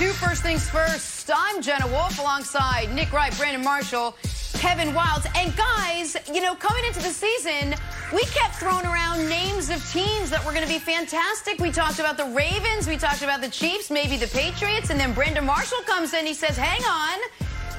[0.00, 1.30] two first things first.
[1.30, 4.16] I'm Jenna Wolf alongside Nick Wright, Brandon Marshall,
[4.54, 5.26] Kevin Wildes.
[5.36, 7.74] And guys, you know, coming into the season,
[8.10, 11.58] we kept throwing around names of teams that were going to be fantastic.
[11.58, 15.12] We talked about the Ravens, we talked about the Chiefs, maybe the Patriots, and then
[15.12, 16.24] Brandon Marshall comes in.
[16.24, 17.18] He says, hang on.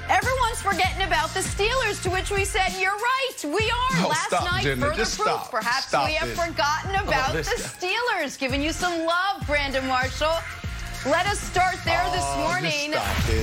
[0.08, 4.02] Everyone's forgetting about the Steelers, to which we said, you're right, we are.
[4.04, 4.82] No, Last stop, night, Jenna.
[4.82, 5.08] further proof.
[5.08, 5.50] stop.
[5.50, 6.38] Perhaps Stop we have it.
[6.38, 7.94] forgotten about this the guy.
[8.20, 8.38] Steelers.
[8.38, 10.36] Giving you some love, Brandon Marshall.
[11.06, 12.94] Let us start there this Oh, just morning.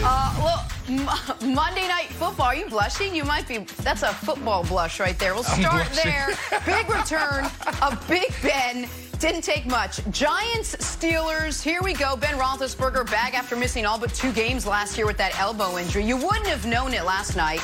[0.04, 2.46] Uh, well, M- Monday Night Football.
[2.46, 3.14] Are you blushing?
[3.14, 3.58] You might be.
[3.82, 5.34] That's a football blush right there.
[5.34, 6.28] We'll start there.
[6.64, 7.46] Big return
[7.82, 8.88] of Big Ben.
[9.18, 10.00] Didn't take much.
[10.12, 11.60] Giants, Steelers.
[11.60, 12.16] Here we go.
[12.16, 16.04] Ben Roethlisberger back after missing all but two games last year with that elbow injury.
[16.04, 17.60] You wouldn't have known it last night.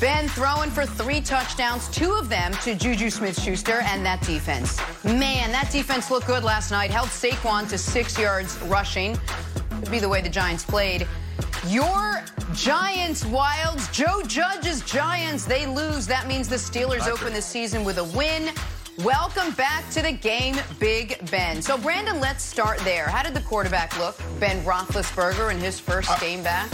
[0.00, 4.78] Ben throwing for three touchdowns, two of them to Juju Smith-Schuster and that defense.
[5.04, 6.90] Man, that defense looked good last night.
[6.90, 9.16] Held Saquon to six yards rushing.
[9.70, 11.06] Could be the way the Giants played.
[11.66, 16.06] Your Giants, Wildes, Joe Judge's Giants, they lose.
[16.06, 18.50] That means the Steelers open the season with a win.
[19.02, 21.62] Welcome back to the game, Big Ben.
[21.62, 23.08] So, Brandon, let's start there.
[23.08, 26.70] How did the quarterback look, Ben Roethlisberger, in his first game back?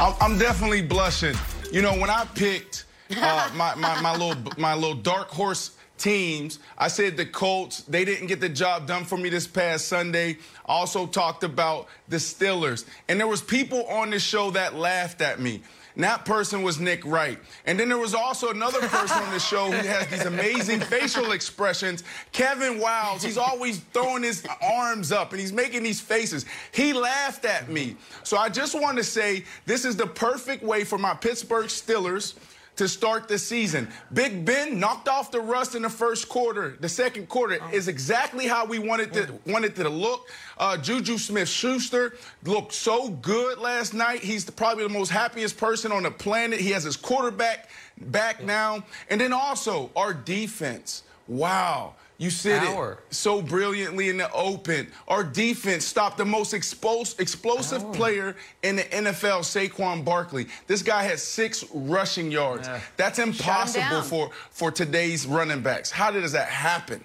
[0.00, 1.34] I'm, I'm definitely blushing.
[1.72, 2.84] You know, when I picked
[3.16, 7.82] uh, my, my, my little my little dark horse teams, I said the Colts.
[7.82, 10.38] They didn't get the job done for me this past Sunday.
[10.66, 15.20] I also talked about the Steelers, and there was people on the show that laughed
[15.20, 15.62] at me.
[15.98, 17.40] And that person was Nick Wright.
[17.66, 21.32] And then there was also another person on the show who has these amazing facial
[21.32, 22.04] expressions.
[22.30, 26.46] Kevin Wildes, he's always throwing his arms up and he's making these faces.
[26.70, 27.96] He laughed at me.
[28.22, 32.34] So I just want to say this is the perfect way for my Pittsburgh Steelers
[32.78, 33.88] to start the season.
[34.12, 36.76] Big Ben knocked off the rust in the first quarter.
[36.80, 40.28] The second quarter is exactly how we wanted to wanted it to look.
[40.56, 44.20] Uh, Juju Smith-Schuster looked so good last night.
[44.20, 46.60] He's the, probably the most happiest person on the planet.
[46.60, 47.68] He has his quarterback
[48.00, 51.02] back now, and then also our defense.
[51.26, 51.94] Wow.
[52.18, 52.98] You said Power.
[53.08, 54.88] it so brilliantly in the open.
[55.06, 58.34] Our defense stopped the most expos- explosive player
[58.64, 60.48] in the NFL, Saquon Barkley.
[60.66, 62.66] This guy has six rushing yards.
[62.66, 62.80] Yeah.
[62.96, 65.92] That's impossible for, for today's running backs.
[65.92, 67.04] How does that happen?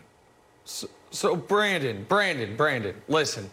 [0.65, 3.51] So, Brandon, Brandon, Brandon, listen.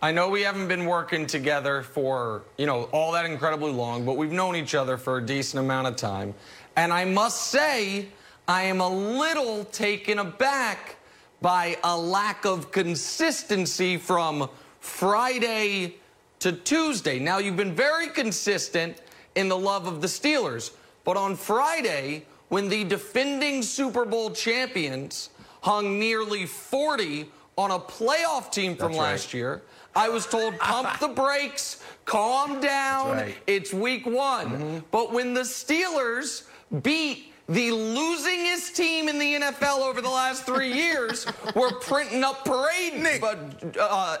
[0.00, 4.16] I know we haven't been working together for, you know, all that incredibly long, but
[4.16, 6.34] we've known each other for a decent amount of time.
[6.74, 8.08] And I must say,
[8.48, 10.96] I am a little taken aback
[11.42, 14.48] by a lack of consistency from
[14.78, 15.96] Friday
[16.38, 17.18] to Tuesday.
[17.18, 19.02] Now, you've been very consistent
[19.34, 20.70] in the love of the Steelers,
[21.04, 25.30] but on Friday, when the defending Super Bowl champions
[25.62, 27.28] hung nearly 40
[27.58, 29.10] on a playoff team from That's right.
[29.12, 29.62] last year,
[29.96, 33.34] I was told pump the brakes, calm down, right.
[33.46, 34.46] it's week one.
[34.46, 34.78] Mm-hmm.
[34.90, 36.44] But when the Steelers
[36.82, 42.44] beat the losingest team in the NFL over the last three years, we're printing up
[42.44, 44.18] parade but, uh,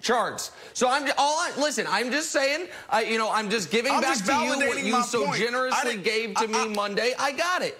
[0.00, 0.52] charts.
[0.72, 1.38] So I'm all.
[1.38, 2.68] I, listen, I'm just saying.
[2.88, 5.38] I, you know, I'm just giving I'm back just to you what you so point.
[5.38, 7.14] Generously gave to I- me Monday.
[7.18, 7.78] I got it.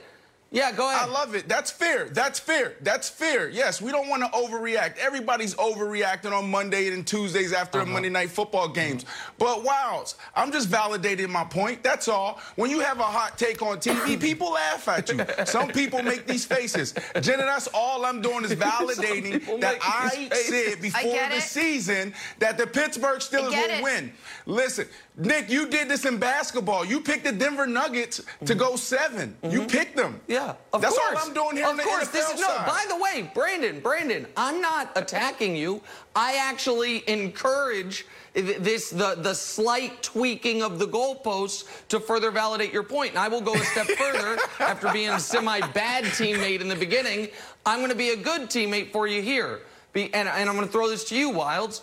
[0.54, 1.08] Yeah, go ahead.
[1.08, 1.48] I love it.
[1.48, 2.10] That's fair.
[2.10, 2.74] That's fair.
[2.82, 3.48] That's fair.
[3.48, 4.98] Yes, we don't want to overreact.
[4.98, 7.88] Everybody's overreacting on Monday and Tuesdays after Uh-huh.
[7.88, 9.06] a Monday night football games.
[9.38, 11.82] But wows, I'm just validating my point.
[11.82, 12.38] That's all.
[12.56, 15.24] When you have a hot take on TV, people laugh at you.
[15.46, 16.92] Some people make these faces.
[17.22, 21.42] Jenna, that's all I'm doing is validating that I said before get the it.
[21.44, 23.82] season that the Pittsburgh Steelers will it.
[23.82, 24.12] win.
[24.44, 24.86] Listen,
[25.16, 26.84] Nick, you did this in basketball.
[26.84, 30.20] You picked the Denver Nuggets to go 7 You picked them.
[30.28, 30.32] Mm-hmm.
[30.46, 31.18] Yeah, of That's course.
[31.20, 32.46] all I'm doing here Of on the course, this is no.
[32.48, 32.66] side.
[32.66, 35.80] By the way, Brandon, Brandon, I'm not attacking you.
[36.14, 42.82] I actually encourage this the the slight tweaking of the goalposts to further validate your
[42.82, 43.10] point.
[43.10, 44.38] And I will go a step further.
[44.58, 47.28] After being a semi bad teammate in the beginning,
[47.66, 49.60] I'm going to be a good teammate for you here.
[49.92, 51.82] Be, and, and I'm going to throw this to you, Wildes.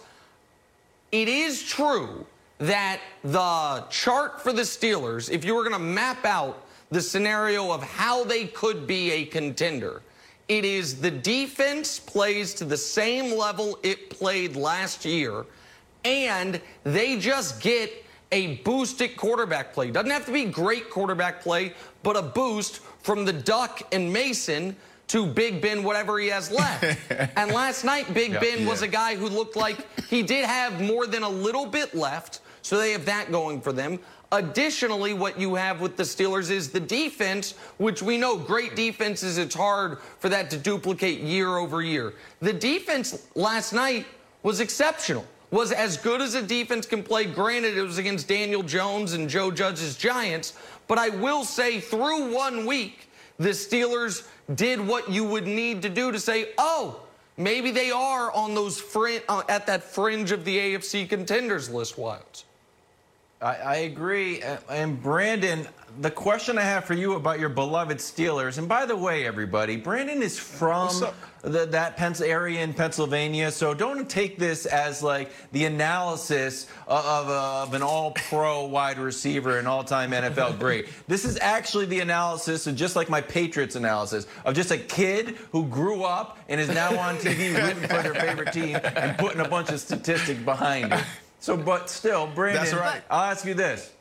[1.12, 2.26] It is true
[2.60, 7.72] that the chart for the Steelers, if you were going to map out the scenario
[7.72, 10.02] of how they could be a contender,
[10.48, 15.46] it is the defense plays to the same level it played last year,
[16.04, 19.92] and they just get a boost at quarterback play.
[19.92, 24.76] Doesn't have to be great quarterback play, but a boost from the Duck and Mason
[25.08, 26.84] to Big Ben, whatever he has left.
[27.36, 28.88] and last night, Big Yeah, Ben was yeah.
[28.88, 32.78] a guy who looked like he did have more than a little bit left, so
[32.78, 34.00] they have that going for them.
[34.32, 39.40] Additionally, what you have with the Steelers is the defense, which we know great defenses,
[39.40, 42.14] it's hard for that to duplicate year over year.
[42.40, 44.06] The defense last night
[44.44, 45.26] was exceptional.
[45.52, 47.26] was as good as a defense can play.
[47.26, 50.54] Granted, it was against Daniel Jones and Joe Judge's Giants,
[50.88, 53.10] but I will say through one week,
[53.40, 57.02] the Steelers did what you would need to do to say, oh,
[57.36, 61.96] maybe they are on those frin- uh, at that fringe of the AFC contenders list,
[61.96, 62.44] Wildes.
[63.42, 64.42] I, I agree.
[64.70, 65.66] And Brandon,
[66.02, 69.78] the question I have for you about your beloved Steelers, and by the way, everybody,
[69.78, 70.90] Brandon is from
[71.42, 77.06] the, that Pens area in Pennsylvania, so don't take this as like the analysis of,
[77.06, 80.90] of, of an all-pro wide receiver, an all-time NFL great.
[81.08, 85.38] This is actually the analysis, of just like my Patriots analysis, of just a kid
[85.54, 89.40] who grew up and is now on TV rooting for their favorite team and putting
[89.40, 91.04] a bunch of statistics behind it.
[91.40, 93.02] So, but still, Brandon, That's right.
[93.10, 93.92] I'll ask you this: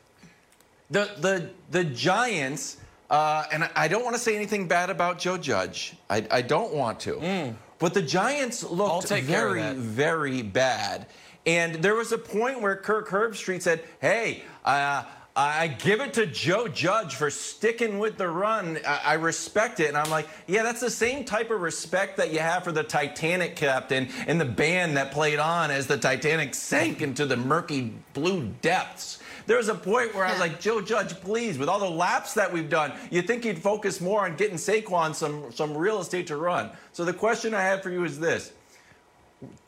[0.89, 2.77] the the the Giants,
[3.09, 5.95] uh, and I don't want to say anything bad about Joe Judge.
[6.09, 7.55] I, I don't want to, Mm.
[7.79, 11.07] but the Giants looked very very bad.
[11.45, 15.03] And there was a point where Kirk Herbstreit said, "Hey." Uh,
[15.39, 18.77] I give it to Joe Judge for sticking with the run.
[18.85, 19.87] I, I respect it.
[19.87, 22.83] And I'm like, yeah, that's the same type of respect that you have for the
[22.83, 27.93] Titanic captain and the band that played on as the Titanic sank into the murky
[28.13, 29.19] blue depths.
[29.45, 32.33] There was a point where I was like, Joe Judge, please, with all the laps
[32.33, 36.27] that we've done, you think he'd focus more on getting Saquon some, some real estate
[36.27, 36.69] to run.
[36.91, 38.51] So the question I have for you is this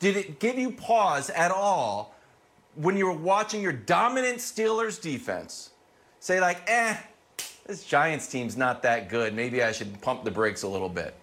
[0.00, 2.14] Did it give you pause at all
[2.74, 5.70] when you were watching your dominant Steelers defense
[6.20, 6.96] say, like, eh,
[7.66, 9.34] this Giants team's not that good.
[9.34, 11.14] Maybe I should pump the brakes a little bit?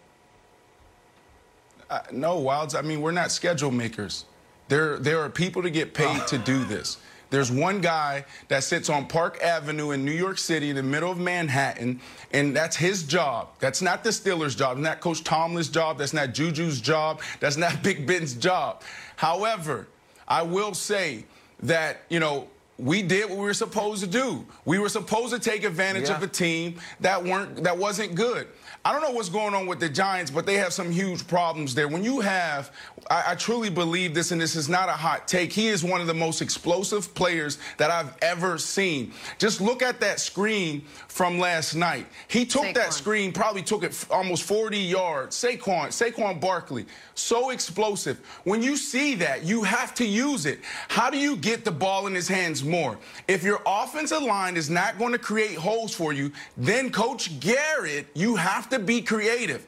[1.89, 2.77] Uh, no, Wildes.
[2.77, 4.25] I mean, we're not schedule makers.
[4.67, 6.97] There, there are people to get paid to do this.
[7.31, 11.11] There's one guy that sits on Park Avenue in New York City in the middle
[11.11, 12.01] of Manhattan,
[12.31, 13.49] and that's his job.
[13.59, 14.77] That's not the Steelers' job.
[14.77, 15.99] That's not Coach Tomlin's job.
[15.99, 17.21] That's not Juju's job.
[17.39, 18.81] That's not Big Ben's job.
[19.15, 19.87] However,
[20.27, 21.25] I will say
[21.63, 22.47] that, you know,
[22.77, 24.45] we did what we were supposed to do.
[24.63, 26.15] We were supposed to take advantage Yeah.
[26.15, 28.47] of a team that weren't that wasn't good.
[28.85, 31.75] I don't know what's going on with the Giants, but they have some huge problems
[31.75, 31.89] there.
[31.89, 32.71] When you have,
[33.09, 35.51] I, I truly believe this, and this is not a hot take.
[35.51, 39.11] He is one of the most explosive players that I've ever seen.
[39.37, 42.07] Just look at that screen from last night.
[42.29, 45.35] He took that screen, probably took it f- almost 40 yards.
[45.35, 46.85] Saquon, Saquon Barkley,
[47.15, 48.17] so explosive.
[48.45, 50.59] When you see that, you have to use it.
[50.87, 52.97] How do you get the ball in his hands more?
[53.27, 58.07] If your offensive line is not going to create holes for you, then Coach Garrett,
[58.13, 59.65] you have to be creative.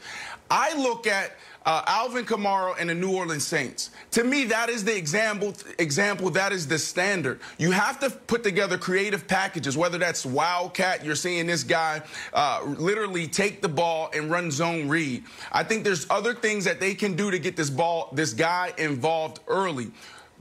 [0.49, 1.31] I look at
[1.65, 3.91] uh, Alvin Kamara and the New Orleans Saints.
[4.11, 5.53] To me, that is the example.
[5.77, 7.39] Example that is the standard.
[7.57, 9.77] You have to put together creative packages.
[9.77, 12.01] Whether that's Wildcat, you're seeing this guy
[12.33, 15.23] uh, literally take the ball and run zone read.
[15.51, 18.73] I think there's other things that they can do to get this ball, this guy
[18.77, 19.91] involved early.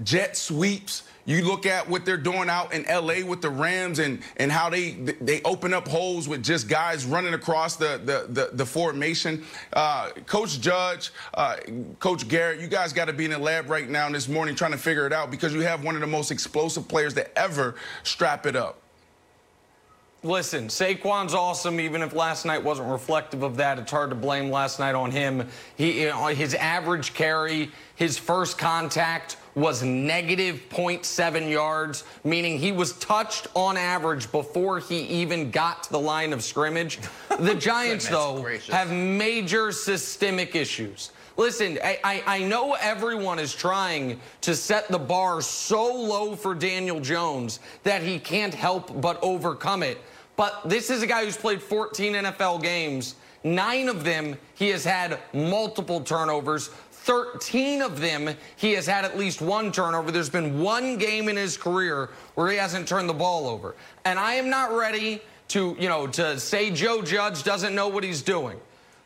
[0.03, 1.03] Jet sweeps.
[1.31, 4.69] You look at what they're doing out in LA with the Rams and and how
[4.69, 4.91] they
[5.21, 9.45] they open up holes with just guys running across the the the, the formation.
[9.73, 11.59] Uh, Coach Judge, uh,
[12.01, 14.73] Coach Garrett, you guys got to be in the lab right now this morning trying
[14.73, 17.77] to figure it out because you have one of the most explosive players to ever
[18.03, 18.81] strap it up.
[20.25, 21.79] Listen, Saquon's awesome.
[21.79, 25.13] Even if last night wasn't reflective of that, it's hard to blame last night on
[25.13, 25.49] him.
[25.77, 32.73] He, you know, his average carry, his first contact was negative 0.7 yards, meaning he
[32.73, 36.99] was touched on average before he even got to the line of scrimmage.
[37.41, 38.75] The Giants, though, gracious.
[38.75, 41.11] have major systemic issues.
[41.39, 46.55] Listen, I, I, I know everyone is trying to set the bar so low for
[46.55, 49.97] Daniel Jones that he can't help but overcome it.
[50.37, 53.15] But this is a guy who's played 14 NFL games.
[53.43, 56.69] Nine of them, he has had multiple turnovers.
[57.11, 60.13] 13 of them, he has had at least one turnover.
[60.13, 63.75] There's been one game in his career where he hasn't turned the ball over.
[64.05, 68.05] And I am not ready to, you know, to say Joe Judge doesn't know what
[68.05, 68.61] he's doing.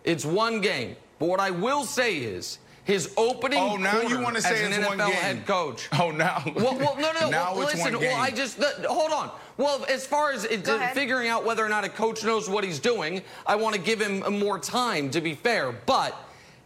[0.05, 0.97] It's one game.
[1.19, 4.73] But what I will say is his opening Oh, now you wanna say as an
[4.75, 5.11] it's NFL one game.
[5.13, 5.89] head coach.
[5.99, 6.43] Oh, now.
[6.55, 7.31] Well, well, no, no.
[7.31, 8.13] now well, it's listen, one game.
[8.13, 9.31] well, I just the, hold on.
[9.57, 12.65] Well, as far as it, Go figuring out whether or not a coach knows what
[12.65, 15.11] he's doing, I want to give him more time.
[15.13, 16.15] To be fair, but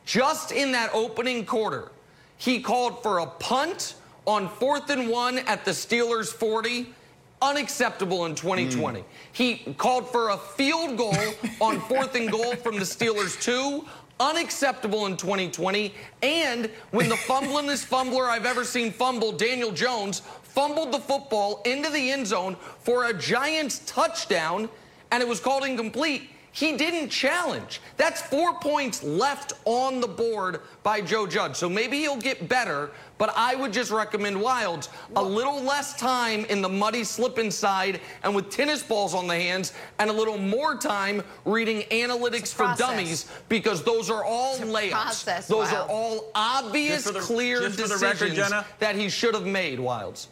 [0.09, 1.93] just in that opening quarter,
[2.39, 3.95] he called for a punt
[4.27, 6.95] on fourth and one at the Steelers' 40.
[7.43, 9.01] Unacceptable in 2020.
[9.01, 9.07] Hmm.
[9.33, 11.15] He called for a field goal
[11.61, 13.87] on fourth and goal from the Steelers' two.
[14.19, 15.95] Unacceptable in 2020.
[16.23, 21.91] And when the fumblingest fumbler I've ever seen fumble, Daniel Jones, fumbled the football into
[21.91, 24.71] the end zone for a Giants touchdown,
[25.13, 26.31] and it was called incomplete.
[26.59, 27.81] He didn't challenge.
[27.97, 31.55] That's four points left on the board by Joe Judge.
[31.55, 36.45] So maybe he'll get better, but I would just recommend Wildes a little less time
[36.47, 40.37] in the muddy slip inside and with tennis balls on the hands and a little
[40.37, 44.91] more time reading analytics for dummies because those are all layups.
[44.91, 45.83] process, those wow.
[45.83, 49.79] are all obvious, the- clear just for the decisions record, that he should have made,
[49.79, 50.27] Wildes.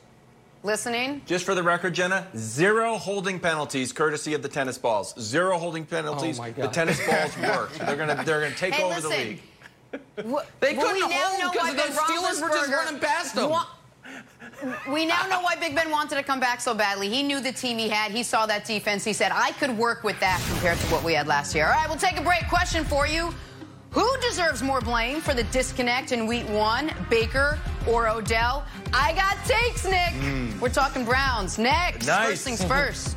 [0.63, 1.23] Listening?
[1.27, 5.15] Just for the record, Jenna, zero holding penalties, courtesy of the tennis balls.
[5.21, 6.39] Zero holding penalties.
[6.39, 7.79] Oh, my The tennis balls worked.
[7.79, 9.43] They're gonna they're gonna take Hey, over the league.
[9.93, 12.71] Wh- They well, couldn't we now hold know 'cause why the Ben Steelers were just
[12.71, 13.51] Roethlisberger running past them.
[13.51, 13.67] wa-
[14.89, 17.09] We now know why Big Ben wanted to come back so badly.
[17.09, 18.11] He knew the team he had.
[18.11, 19.05] He saw that defense.
[19.05, 21.67] He said, I could work with that compared to what we had last year.
[21.67, 22.49] All right, we'll take a break.
[22.49, 23.33] Question for you.
[23.91, 28.67] Who deserves more blame for the disconnect in week one, Baker or Odell?
[28.93, 30.13] I got takes, Nick.
[30.13, 30.61] Hmm.
[30.61, 31.59] We're talking Browns.
[31.59, 32.07] Next.
[32.07, 32.29] Nice.
[32.29, 33.17] First things first.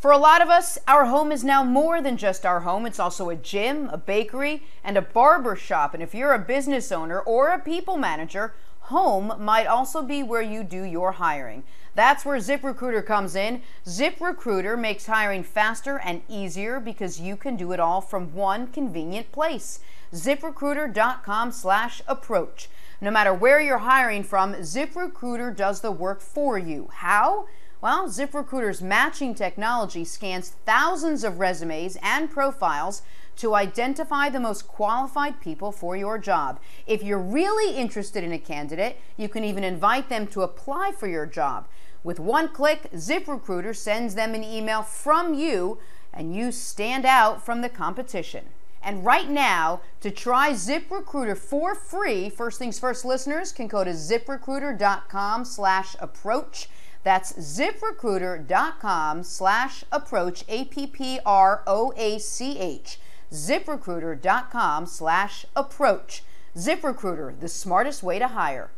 [0.00, 2.86] For a lot of us, our home is now more than just our home.
[2.86, 5.94] It's also a gym, a bakery, and a barber shop.
[5.94, 10.42] And if you're a business owner or a people manager, home might also be where
[10.42, 11.62] you do your hiring.
[11.94, 13.62] That's where ZipRecruiter comes in.
[13.84, 19.30] ZipRecruiter makes hiring faster and easier because you can do it all from one convenient
[19.30, 19.80] place.
[20.12, 22.68] ZipRecruiter.com slash approach.
[23.00, 26.88] No matter where you're hiring from, ZipRecruiter does the work for you.
[26.92, 27.46] How?
[27.82, 33.02] Well, ZipRecruiter's matching technology scans thousands of resumes and profiles
[33.36, 36.60] to identify the most qualified people for your job.
[36.86, 41.08] If you're really interested in a candidate, you can even invite them to apply for
[41.08, 41.66] your job.
[42.04, 45.78] With one click, ZipRecruiter sends them an email from you,
[46.12, 48.46] and you stand out from the competition.
[48.82, 53.90] And right now, to try ZipRecruiter for free, first things first listeners can go to
[53.90, 56.68] ziprecruiter.com slash approach.
[57.04, 62.98] That's ziprecruiter.com slash approach, A P P R O A C H.
[63.32, 66.22] ZipRecruiter.com slash approach.
[66.56, 68.70] ZipRecruiter, the smartest way to hire.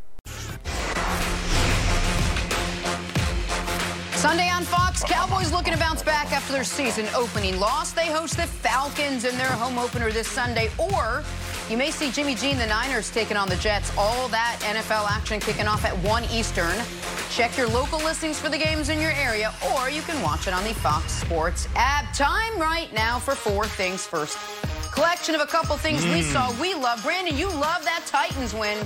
[4.25, 7.91] Sunday on Fox, Cowboys looking to bounce back after their season opening loss.
[7.91, 10.71] They host the Falcons in their home opener this Sunday.
[10.79, 11.23] Or
[11.69, 13.95] you may see Jimmy G and the Niners taking on the Jets.
[13.95, 16.75] All that NFL action kicking off at 1 Eastern.
[17.29, 20.55] Check your local listings for the games in your area, or you can watch it
[20.55, 22.11] on the Fox Sports app.
[22.11, 24.39] Time right now for four things first.
[24.91, 26.31] Collection of a couple things we hmm.
[26.31, 27.03] saw we love.
[27.03, 28.79] Brandon, you love that Titans win.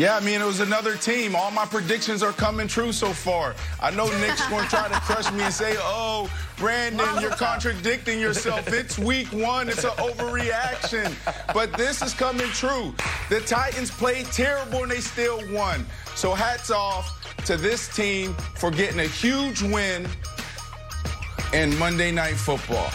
[0.00, 1.36] Yeah, I mean, it was another team.
[1.36, 3.54] All my predictions are coming true so far.
[3.82, 8.18] I know Nick's going to try to crush me and say, oh, Brandon, you're contradicting
[8.18, 8.72] yourself.
[8.72, 9.68] It's week one.
[9.68, 11.12] It's an overreaction.
[11.52, 12.94] But this is coming true.
[13.28, 15.84] The Titans played terrible and they still won.
[16.14, 20.08] So hats off to this team for getting a huge win
[21.52, 22.90] in Monday Night Football.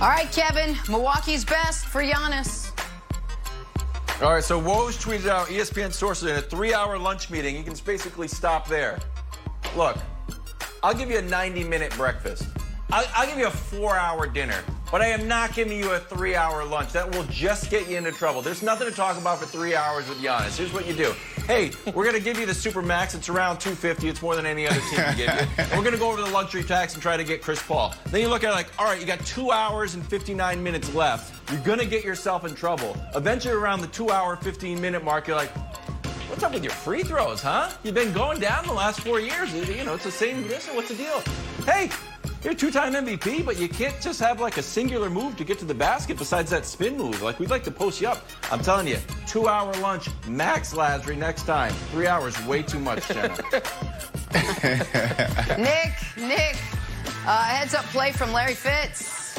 [0.00, 2.61] All right, Kevin, Milwaukee's best for Giannis.
[4.22, 7.56] All right, so Woj tweeted out ESPN sources in a three-hour lunch meeting.
[7.56, 9.00] You can basically stop there.
[9.76, 9.96] Look,
[10.84, 12.46] I'll give you a 90-minute breakfast.
[12.92, 14.62] I'll, I'll give you a four-hour dinner,
[14.92, 16.92] but I am not giving you a three-hour lunch.
[16.92, 18.42] That will just get you into trouble.
[18.42, 20.58] There's nothing to talk about for three hours with Giannis.
[20.58, 21.14] Here's what you do.
[21.46, 23.14] Hey, we're gonna give you the super max.
[23.14, 24.08] It's around 250.
[24.08, 25.76] It's more than any other team can give you.
[25.76, 27.94] We're gonna go over the luxury tax and try to get Chris Paul.
[28.10, 30.94] Then you look at it like, all right, you got two hours and 59 minutes
[30.94, 31.50] left.
[31.50, 32.94] You're gonna get yourself in trouble.
[33.14, 35.50] Eventually, around the two-hour, 15-minute mark, you're like,
[36.28, 37.68] What's up with your free throws, huh?
[37.82, 39.52] You've been going down the last four years.
[39.52, 40.44] You know, it's the same.
[40.44, 41.20] What's the deal?
[41.66, 41.90] Hey,
[42.42, 45.58] you're a two-time MVP, but you can't just have like a singular move to get
[45.60, 47.22] to the basket besides that spin move.
[47.22, 48.26] Like we'd like to post you up.
[48.50, 51.72] I'm telling you, two-hour lunch, max Lasry next time.
[51.92, 53.36] Three hours, way too much, Jenna.
[55.58, 56.56] Nick, Nick,
[57.26, 59.38] uh, heads up play from Larry Fitz.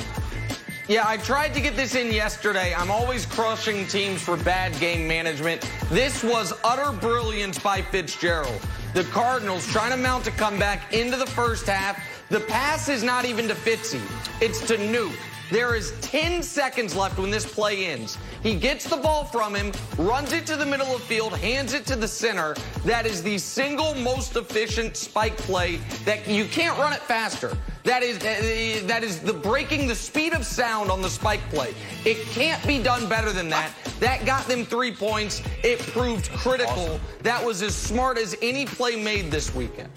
[0.88, 2.74] Yeah, I tried to get this in yesterday.
[2.76, 5.68] I'm always crushing teams for bad game management.
[5.90, 8.62] This was utter brilliance by Fitzgerald.
[8.94, 11.98] The Cardinals trying to mount a comeback into the first half.
[12.34, 14.02] The pass is not even to Fitzy.
[14.42, 15.16] It's to Nuke.
[15.52, 18.18] There is 10 seconds left when this play ends.
[18.42, 21.76] He gets the ball from him, runs it to the middle of the field, hands
[21.76, 22.56] it to the center.
[22.86, 25.76] That is the single most efficient spike play
[26.06, 27.56] that you can't run it faster.
[27.84, 31.76] That is uh, that is the breaking the speed of sound on the spike play.
[32.04, 33.74] It can't be done better than that.
[34.00, 35.44] That got them 3 points.
[35.64, 37.00] It proved critical.
[37.22, 39.92] That was as smart as any play made this weekend.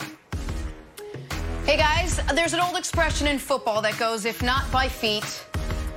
[1.67, 5.45] Hey guys, there's an old expression in football that goes, if not by feet,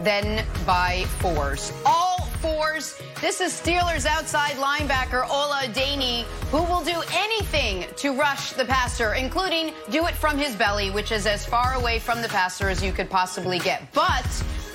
[0.01, 1.71] then by fours.
[1.85, 2.99] All fours.
[3.21, 9.13] This is Steelers outside linebacker Ola Adeniyi, who will do anything to rush the passer,
[9.13, 12.83] including do it from his belly, which is as far away from the passer as
[12.83, 13.93] you could possibly get.
[13.93, 14.25] But,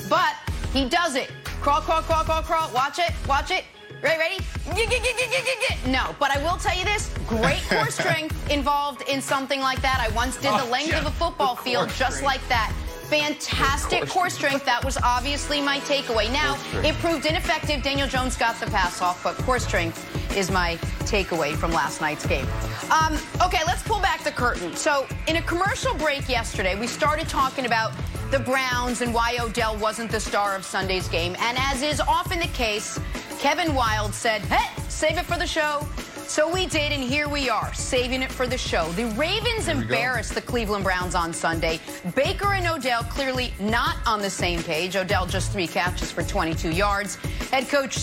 [0.09, 0.37] but
[0.73, 1.29] he does it.
[1.61, 2.71] Crawl, crawl, crawl, crawl, crawl.
[2.73, 3.65] Watch it, watch it.
[4.05, 5.91] Ready, ready?
[5.91, 9.99] No, but I will tell you this great core strength involved in something like that.
[9.99, 10.99] I once did the Oh, length yeah.
[11.01, 12.71] of a football field core just like that.
[13.09, 14.67] Fantastic core strength.
[14.67, 16.31] That was obviously my takeaway.
[16.31, 17.83] Now, it proved ineffective.
[17.83, 19.99] Daniel Jones got the pass off, but core strength
[20.37, 22.47] is my takeaway from last night's game.
[22.91, 24.77] Um, okay, let's pull back the curtain.
[24.77, 27.93] So, in a commercial break yesterday, we started talking about
[28.31, 31.37] the Browns and why Odell wasn't the star of Sunday's game.
[31.39, 32.99] And as is often the case,
[33.39, 35.87] Kevin Wild said, hey, save it for the show.
[36.27, 38.91] So we did, and here we are, saving it for the show.
[38.93, 39.81] The Ravens we go.
[39.81, 41.79] embarrassed the Cleveland Browns on Sunday.
[42.15, 44.97] Baker and Odell clearly not on the same page.
[44.97, 47.17] Odell just three catches for 22 yards.
[47.51, 47.99] Head coach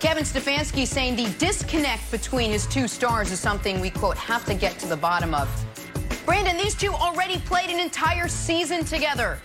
[0.00, 4.54] Kevin Stefanski saying the disconnect between his two stars is something we, quote, have to
[4.54, 5.48] get to the bottom of.
[6.24, 9.38] Brandon, these two already played an entire season together.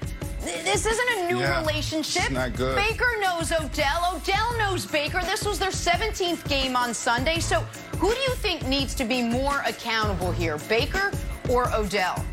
[0.43, 2.23] Th- This isn't a new Yeah, relationship.
[2.23, 2.75] it's not good.
[2.75, 4.15] Baker knows Odell.
[4.15, 5.21] Odell knows Baker.
[5.23, 7.39] This was their 17th game on Sunday.
[7.39, 7.61] So
[7.97, 11.11] who do you think needs to be more accountable here, Baker
[11.49, 12.23] or Odell?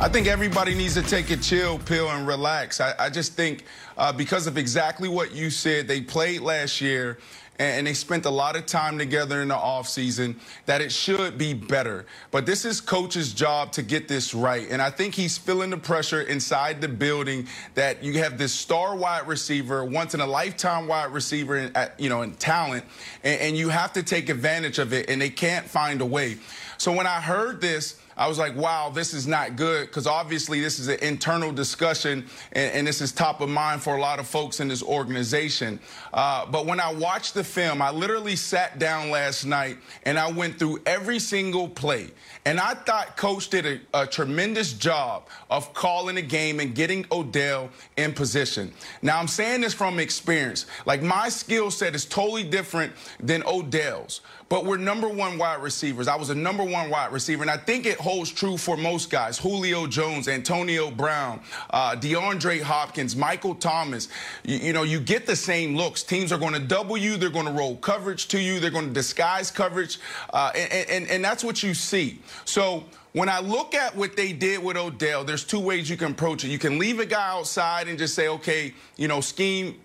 [0.00, 2.80] I think everybody needs to take a chill pill and relax.
[2.80, 3.64] I, I just think
[3.96, 7.18] uh, because of exactly what you said, they played last year
[7.58, 10.36] and, they spent a lot of time together in the offseason,
[10.66, 12.06] that it should be better.
[12.30, 14.68] But this is coach's job to get this right.
[14.70, 18.94] And I think he's feeling the pressure inside the building that you have this star
[18.94, 22.84] wide receiver, once in a lifetime wide receiver, in, you know, in talent,
[23.24, 26.38] and, and you have to take advantage of it, and they can't find a way.
[26.78, 30.60] So when I heard this, I was like, wow, this is not good because obviously
[30.60, 34.18] this is an internal discussion and, and this is top of mind for a lot
[34.18, 35.78] of folks in this organization.
[36.12, 40.30] Uh, but when I watched the film, I literally sat down last night and I
[40.32, 42.10] went through every single play.
[42.44, 47.06] And I thought Coach did a, a tremendous job of calling the game and getting
[47.12, 48.72] Odell in position.
[49.00, 50.66] Now, I'm saying this from experience.
[50.86, 56.08] Like, my skill set is totally different than Odell's but we're number one wide receivers.
[56.08, 59.10] I was a number one wide receiver, and I think it holds true for most
[59.10, 59.38] guys.
[59.38, 64.08] Julio Jones, Antonio Brown, uh, DeAndre Hopkins, Michael Thomas.
[64.44, 66.02] You, you know, you get the same looks.
[66.02, 67.16] Teams are going to double you.
[67.16, 68.60] They're going to roll coverage to you.
[68.60, 69.98] They're going to disguise coverage,
[70.32, 72.20] uh, and, and, and that's what you see.
[72.44, 76.12] So when I look at what they did with Odell, there's two ways you can
[76.12, 76.48] approach it.
[76.48, 79.78] You can leave a guy outside and just say, okay, you know, scheme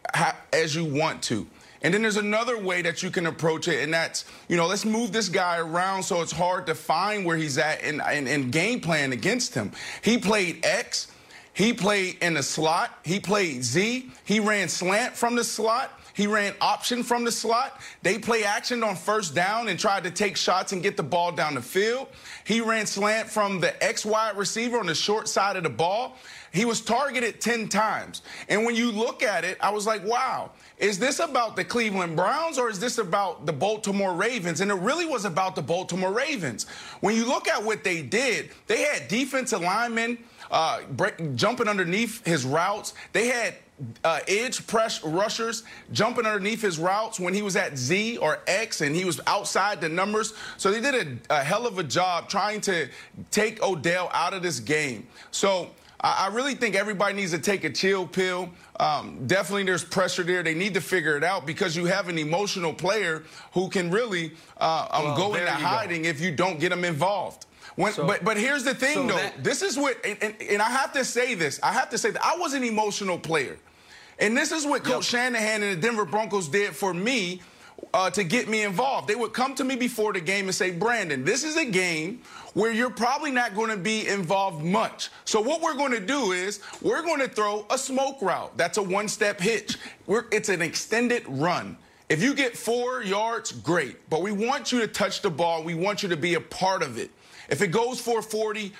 [0.51, 1.47] as you want to.
[1.83, 4.85] And then there's another way that you can approach it, and that's, you know, let's
[4.85, 8.51] move this guy around so it's hard to find where he's at and, and, and
[8.51, 9.71] game plan against him.
[10.01, 11.11] He played X,
[11.53, 15.99] he played in the slot, he played Z, he ran slant from the slot.
[16.15, 17.81] He ran option from the slot.
[18.03, 21.31] They play action on first down and tried to take shots and get the ball
[21.31, 22.07] down the field.
[22.45, 26.15] He ran slant from the X wide receiver on the short side of the ball.
[26.53, 28.21] He was targeted 10 times.
[28.47, 32.15] And when you look at it, I was like, wow, is this about the Cleveland
[32.15, 34.61] Browns or is this about the Baltimore Ravens?
[34.61, 36.67] And it really was about the Baltimore Ravens.
[37.01, 40.19] When you look at what they did, they had defensive linemen
[40.51, 42.93] uh, break, jumping underneath his routes.
[43.13, 43.55] They had
[44.03, 48.81] uh, edge press rushers jumping underneath his routes when he was at Z or X
[48.81, 50.35] and he was outside the numbers.
[50.57, 52.87] So they did a, a hell of a job trying to
[53.31, 55.07] take Odell out of this game.
[55.31, 55.71] So
[56.03, 58.49] I, I really think everybody needs to take a chill pill.
[58.79, 60.43] Um, definitely, there's pressure there.
[60.43, 64.33] They need to figure it out because you have an emotional player who can really
[64.59, 65.63] uh, um, Well, go into you go.
[65.65, 67.45] hiding if you don't get them involved.
[67.75, 69.15] When, So- but but here's the thing so though.
[69.15, 71.59] that- this is what and, and, and I have to say this.
[71.63, 73.57] I have to say that I was an emotional player,
[74.19, 77.41] and this is what Coach Shanahan and the Denver Broncos did for me
[77.93, 79.07] uh, to get me involved.
[79.07, 82.21] They would come to me before the game and say, Brandon, this is a game
[82.53, 85.09] where you're probably not going to be involved much.
[85.25, 88.57] So what we're going to do is we're going to throw a smoke route.
[88.57, 89.77] That's a one-step hitch.
[90.07, 91.77] We're, it's an extended run.
[92.09, 94.09] If you get four yards, great.
[94.09, 95.63] But we want you to touch the ball.
[95.63, 97.11] We want you to be a part of it.
[97.49, 98.73] If it goes for 40,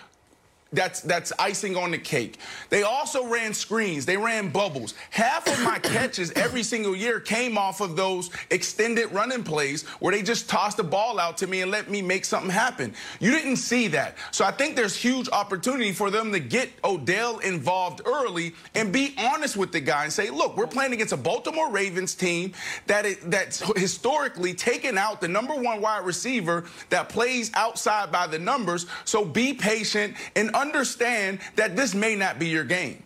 [0.74, 2.40] that's that's icing on the cake.
[2.70, 4.06] They also ran screens.
[4.06, 4.96] They ran bubbles.
[5.12, 10.14] Half of my catches every single year came off of those extended running plays where
[10.14, 12.94] they just tossed the ball out to me and let me make something happen.
[13.20, 14.18] You didn't see that.
[14.32, 19.14] So I think there's huge opportunity for them to get Odell involved early and be
[19.18, 22.54] honest with the guy and say, look, we're playing against a Baltimore Ravens team
[22.88, 28.28] that is, that's historically taken out the number one wide receiver that plays outside by
[28.28, 28.88] the numbers.
[29.06, 33.04] So be patient and understand that this may not be your game.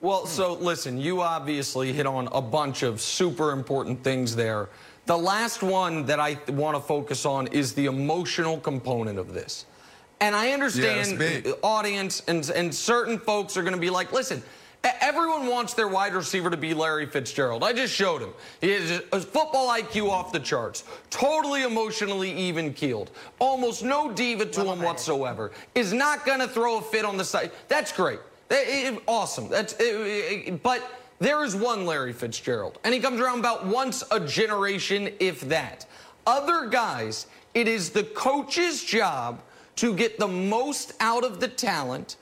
[0.00, 4.68] Well, so listen, you obviously hit on a bunch of super important things there.
[5.06, 9.66] The last one that I want to focus on is the emotional component of this.
[10.20, 14.42] And I understand Yeah, audience and, and certain folks are going to be like, listen,
[15.00, 17.64] Everyone wants their wide receiver to be Larry Fitzgerald.
[17.64, 18.30] I just showed him.
[18.60, 20.84] He has a football IQ off the charts.
[21.10, 23.10] Totally emotionally even keeled.
[23.38, 25.52] Almost no diva to him whatsoever.
[25.74, 27.50] Is not going to throw a fit on the side.
[27.68, 28.18] That's great.
[28.50, 29.48] It, it, awesome.
[29.48, 30.82] That's it, but
[31.18, 35.86] there is one Larry Fitzgerald, and he comes around about once a generation, if that.
[36.26, 39.40] Other guys, it is the coach's job
[39.76, 42.16] to get the most out of the talent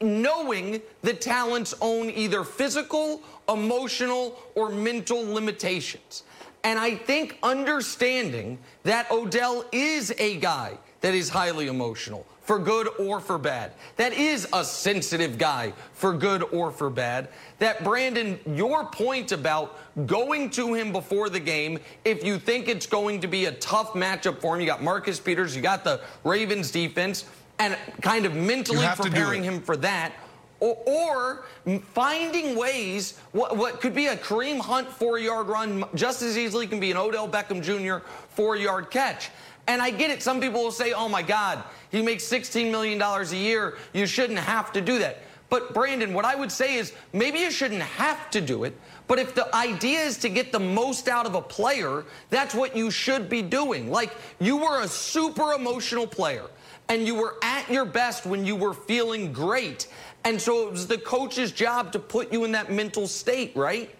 [0.00, 6.24] knowing the talent's own either physical, emotional, or mental limitations.
[6.64, 12.88] And I think understanding that Odell is a guy that is highly emotional, for good
[12.98, 17.28] or for bad, that is a sensitive guy, for good or for bad,
[17.58, 22.86] that Brandon, your point about going to him before the game, if you think it's
[22.86, 26.00] going to be a tough matchup for him, you got Marcus Peters, you got the
[26.24, 27.26] Ravens defense
[27.58, 30.12] and kind of mentally preparing him for that.
[30.60, 31.44] Or, or,
[31.92, 36.66] finding ways, what, what, could be a Kareem Hunt four yard run just as easily
[36.66, 38.06] can be an Odell Beckham Jr.
[38.30, 39.30] four yard catch.
[39.66, 40.22] And I get it.
[40.22, 43.76] Some people will say, oh my God, he makes $16 million a year.
[43.92, 45.18] You shouldn't have to do that.
[45.48, 48.78] But Brandon, what I would say is maybe you shouldn't have to do it.
[49.06, 52.74] But if the idea is to get the most out of a player, that's what
[52.74, 53.90] you should be doing.
[53.90, 56.44] Like you were a super emotional player
[56.88, 59.88] and you were at your best when you were feeling great.
[60.24, 63.94] And so it was the coach's job to put you in that mental state, right?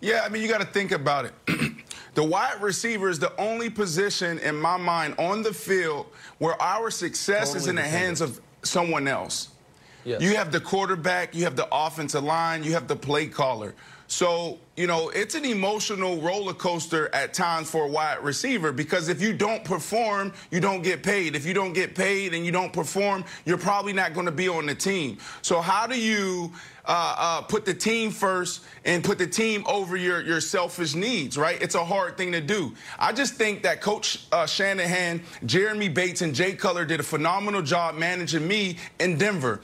[0.00, 1.34] Yeah, I mean, you got to think about it.
[2.14, 6.06] the wide receiver is the only position in my mind on the field
[6.38, 9.48] where our success totally is in the hands of someone else.
[10.04, 10.22] Yes.
[10.22, 13.74] You have the quarterback, you have the offensive line, you have the play caller.
[14.10, 19.10] So, you know, it's an emotional roller coaster at times for a wide receiver because
[19.10, 21.36] if you don't perform, you don't get paid.
[21.36, 24.48] If you don't get paid and you don't perform, you're probably not going to be
[24.48, 25.18] on the team.
[25.42, 26.50] So, how do you
[26.86, 31.36] uh, uh, put the team first and put the team over your, your selfish needs,
[31.36, 31.60] right?
[31.60, 32.74] It's a hard thing to do.
[32.98, 37.60] I just think that Coach uh, Shanahan, Jeremy Bates, and Jay Cutler did a phenomenal
[37.60, 39.60] job managing me in Denver.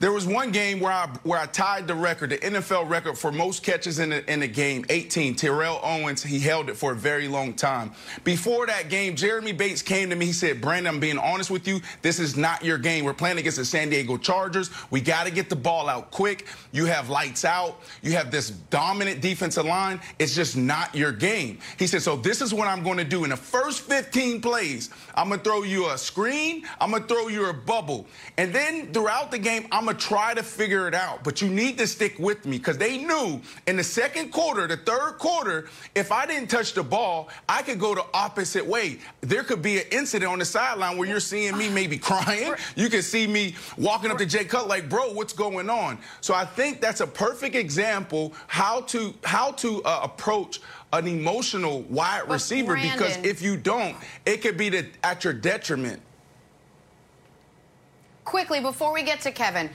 [0.00, 3.32] There was one game where I where I tied the record, the NFL record for
[3.32, 5.34] most catches in the, in game, 18.
[5.34, 7.90] Terrell Owens, he held it for a very long time.
[8.22, 10.26] Before that game, Jeremy Bates came to me.
[10.26, 11.80] He said, Brandon, I'm being honest with you.
[12.00, 13.04] This is not your game.
[13.04, 14.70] We're playing against the San Diego Chargers.
[14.92, 16.46] We got to get the ball out quick.
[16.70, 17.80] You have lights out.
[18.00, 20.00] You have this dominant defensive line.
[20.20, 21.58] It's just not your game.
[21.76, 23.24] He said, so this is what I'm going to do.
[23.24, 26.64] In the first 15 plays, I'm going to throw you a screen.
[26.80, 28.06] I'm going to throw you a bubble.
[28.36, 31.48] And then throughout the game, I'm going to try to figure it out, but you
[31.48, 35.68] need to stick with me because they knew in the second quarter, the third quarter,
[35.94, 38.98] if I didn't touch the ball, I could go the opposite way.
[39.22, 42.52] There could be an incident on the sideline where you're seeing me maybe crying.
[42.76, 45.98] You can see me walking up to Jay Cut like, bro, what's going on?
[46.20, 50.60] So I think that's a perfect example how to how to uh, approach
[50.92, 56.00] an emotional wide receiver because if you don't, it could be the, at your detriment.
[58.28, 59.70] Quickly, before we get to Kevin,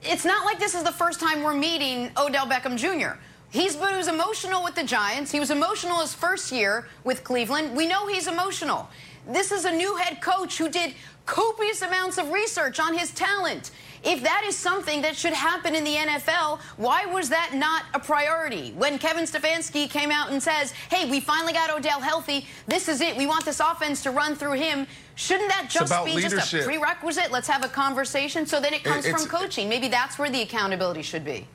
[0.00, 3.18] it's not like this is the first time we're meeting Odell Beckham Jr.
[3.50, 5.32] He's he was emotional with the Giants.
[5.32, 7.76] He was emotional his first year with Cleveland.
[7.76, 8.88] We know he's emotional.
[9.26, 10.94] This is a new head coach who did
[11.26, 13.72] copious amounts of research on his talent.
[14.06, 17.98] If that is something that should happen in the NFL, why was that not a
[17.98, 18.72] priority?
[18.72, 23.00] When Kevin Stefanski came out and says, hey, we finally got Odell healthy, this is
[23.00, 26.38] it, we want this offense to run through him, shouldn't that just be leadership.
[26.38, 27.32] just a prerequisite?
[27.32, 29.68] Let's have a conversation so then it comes from coaching.
[29.68, 31.46] Maybe that's where the accountability should be.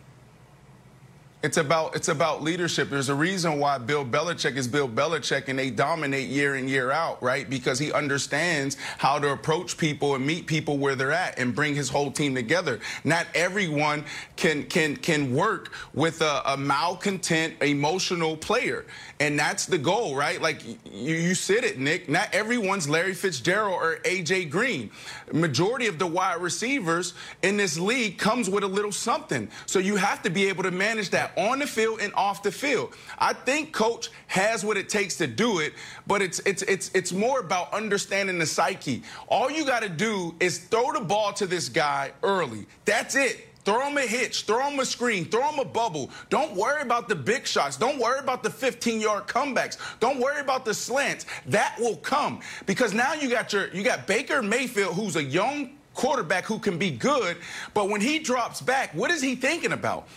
[1.43, 2.91] It's about it's about leadership.
[2.91, 6.91] There's a reason why Bill Belichick is Bill Belichick and they dominate year in year
[6.91, 7.49] out, right?
[7.49, 11.73] Because he understands how to approach people and meet people where they're at and bring
[11.73, 12.79] his whole team together.
[13.03, 18.85] Not everyone can can can work with a, a malcontent, emotional player,
[19.19, 20.39] and that's the goal, right?
[20.39, 22.07] Like you, you said it, Nick.
[22.07, 24.91] Not everyone's Larry Fitzgerald or AJ Green.
[25.33, 29.95] Majority of the wide receivers in this league comes with a little something, so you
[29.95, 32.93] have to be able to manage that on the field and off the field.
[33.17, 35.73] I think coach has what it takes to do it,
[36.07, 39.03] but it's it's it's it's more about understanding the psyche.
[39.27, 42.65] All you got to do is throw the ball to this guy early.
[42.85, 43.50] That's it.
[43.63, 46.09] Throw him a hitch, throw him a screen, throw him a bubble.
[46.29, 47.77] Don't worry about the big shots.
[47.77, 49.77] Don't worry about the 15 yard comebacks.
[49.99, 51.25] Don't worry about the slants.
[51.45, 55.77] That will come because now you got your you got Baker Mayfield, who's a young
[55.93, 57.37] quarterback who can be good.
[57.73, 60.07] But when he drops back, what is he thinking about?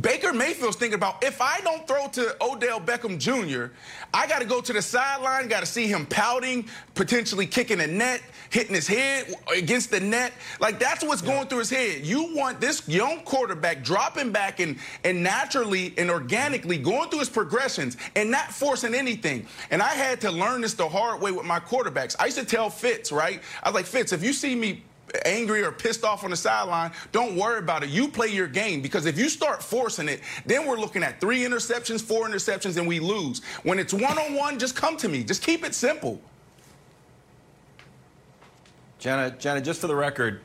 [0.00, 3.72] Baker Mayfield's thinking about if I don't throw to Odell Beckham Jr.,
[4.12, 7.86] I got to go to the sideline, got to see him pouting, potentially kicking a
[7.86, 8.20] net,
[8.50, 10.34] hitting his head against the net.
[10.60, 11.34] Like that's what's yeah.
[11.34, 12.04] going through his head.
[12.04, 17.30] You want this young quarterback dropping back and and naturally and organically going through his
[17.30, 19.46] progressions and not forcing anything.
[19.70, 22.14] And I had to learn this the hard way with my quarterbacks.
[22.20, 23.40] I used to tell Fitz, right?
[23.62, 24.82] I was like, Fitz, if you see me
[25.24, 27.90] angry or pissed off on the sideline, don't worry about it.
[27.90, 31.40] You play your game because if you start forcing it, then we're looking at three
[31.40, 33.42] interceptions, four interceptions, and we lose.
[33.62, 35.24] When it's one on one, just come to me.
[35.24, 36.20] Just keep it simple.
[38.98, 40.40] Jenna, Jenna, just for the record,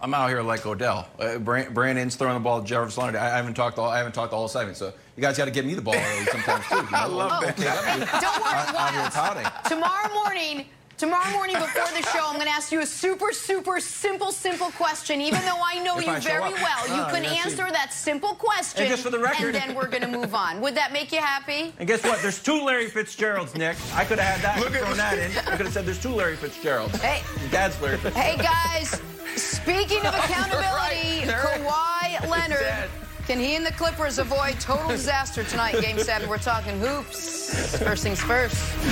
[0.00, 1.06] I'm out here like Odell.
[1.18, 3.20] Uh, Brandon's throwing the ball to Jefferson Leonard.
[3.20, 5.44] I haven't talked to all I haven't talked the whole segment, so you guys got
[5.44, 5.94] to give me the ball
[6.30, 6.76] sometimes too.
[6.76, 6.88] You know?
[6.92, 7.58] I love that.
[7.58, 9.44] Okay, don't worry.
[9.68, 10.66] Tomorrow morning.
[11.02, 14.70] Tomorrow morning before the show, I'm going to ask you a super, super simple, simple
[14.70, 15.20] question.
[15.20, 18.36] Even though I know if you I very well, you oh, can answer that simple
[18.36, 18.82] question.
[18.82, 19.56] And just for the record.
[19.56, 20.60] And then we're going to move on.
[20.60, 21.74] Would that make you happy?
[21.80, 22.22] And guess what?
[22.22, 23.76] There's two Larry Fitzgeralds, Nick.
[23.94, 24.60] I could have had that.
[24.60, 25.36] Look thrown that in.
[25.38, 26.94] I could have said there's two Larry Fitzgeralds.
[27.02, 27.20] Hey.
[27.50, 28.24] Dad's Larry Fitzgerald.
[28.24, 29.02] Hey, guys.
[29.34, 32.20] Speaking of accountability, right.
[32.22, 33.01] Kawhi Leonard.
[33.26, 36.28] Can he and the Clippers avoid total disaster tonight, Game 7?
[36.28, 37.78] We're talking hoops.
[37.78, 38.56] First things first.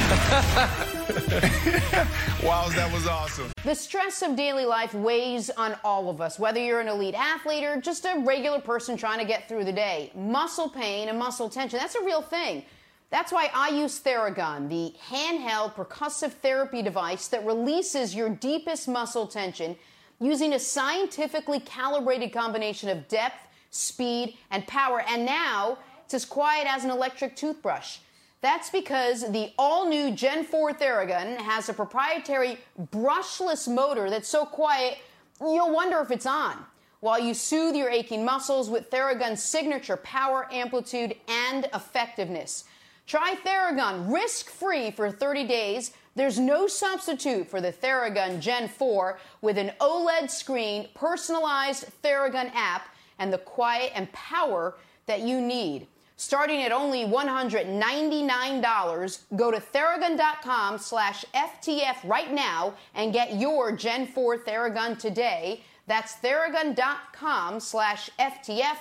[2.44, 3.50] wow, that was awesome.
[3.64, 7.64] The stress of daily life weighs on all of us, whether you're an elite athlete
[7.64, 10.12] or just a regular person trying to get through the day.
[10.14, 12.64] Muscle pain and muscle tension, that's a real thing.
[13.10, 19.26] That's why I use Theragun, the handheld percussive therapy device that releases your deepest muscle
[19.26, 19.74] tension
[20.20, 25.02] using a scientifically calibrated combination of depth speed, and power.
[25.08, 27.98] And now it's as quiet as an electric toothbrush.
[28.42, 32.58] That's because the all new Gen 4 Theragun has a proprietary
[32.90, 34.98] brushless motor that's so quiet
[35.40, 36.56] you'll wonder if it's on.
[37.00, 42.64] While you soothe your aching muscles with Theragun's signature power, amplitude, and effectiveness.
[43.06, 45.92] Try Theragun risk free for 30 days.
[46.14, 52.88] There's no substitute for the Theragun Gen 4 with an OLED screen, personalized Theragun app,
[53.20, 54.74] and the quiet and power
[55.06, 55.86] that you need.
[56.16, 64.06] Starting at only $199, go to theragun.com slash FTF right now and get your Gen
[64.06, 65.62] 4 Theragun today.
[65.86, 68.76] That's theragun.com slash FTF,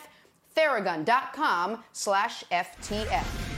[0.56, 3.49] theragun.com slash FTF.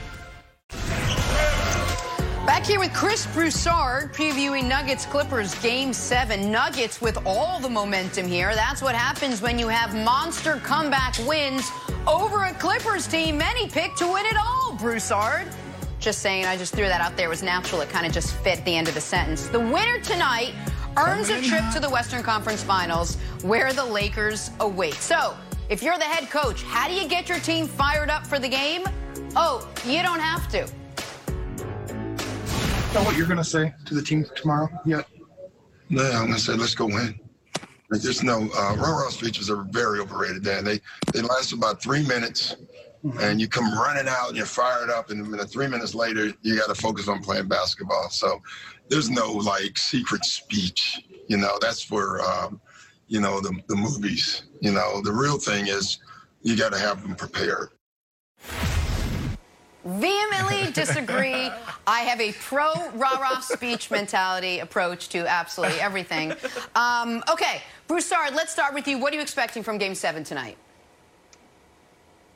[2.52, 6.52] Back here with Chris Broussard previewing Nuggets Clippers Game 7.
[6.52, 8.54] Nuggets with all the momentum here.
[8.54, 11.72] That's what happens when you have monster comeback wins
[12.06, 15.48] over a Clippers team many picked to win it all, Broussard.
[16.02, 17.28] Just saying, I just threw that out there.
[17.28, 17.80] It was natural.
[17.80, 19.48] It kind of just fit the end of the sentence.
[19.48, 20.54] The winner tonight
[20.98, 24.96] earns a trip to the Western Conference Finals where the Lakers await.
[24.96, 25.38] So,
[25.70, 28.50] if you're the head coach, how do you get your team fired up for the
[28.50, 28.84] game?
[29.38, 30.68] Oh, you don't have to
[32.94, 35.08] know what you're going to say to the team tomorrow yet?
[35.90, 37.20] No, I'm going to say let's go win.
[37.94, 40.44] I just know uh, Raw speeches are very overrated.
[40.44, 40.80] Man, they
[41.14, 42.56] they last about three minutes,
[43.04, 43.20] mm-hmm.
[43.20, 46.58] and you come running out and you're fired up, and then three minutes later you
[46.58, 48.10] got to focus on playing basketball.
[48.10, 48.42] So
[48.88, 51.02] there's no like secret speech.
[51.28, 52.62] You know, that's for um,
[53.08, 54.44] you know the the movies.
[54.62, 56.00] You know, the real thing is
[56.42, 57.70] you got to have them prepared
[59.84, 61.50] vehemently disagree.
[61.88, 66.34] I have a pro rah rah speech mentality approach to absolutely everything.
[66.76, 68.98] Um, okay, Broussard, let's start with you.
[68.98, 70.58] What are you expecting from Game Seven tonight?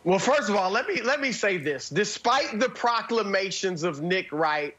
[0.03, 1.89] Well, first of all, let me let me say this.
[1.89, 4.75] Despite the proclamations of Nick Wright,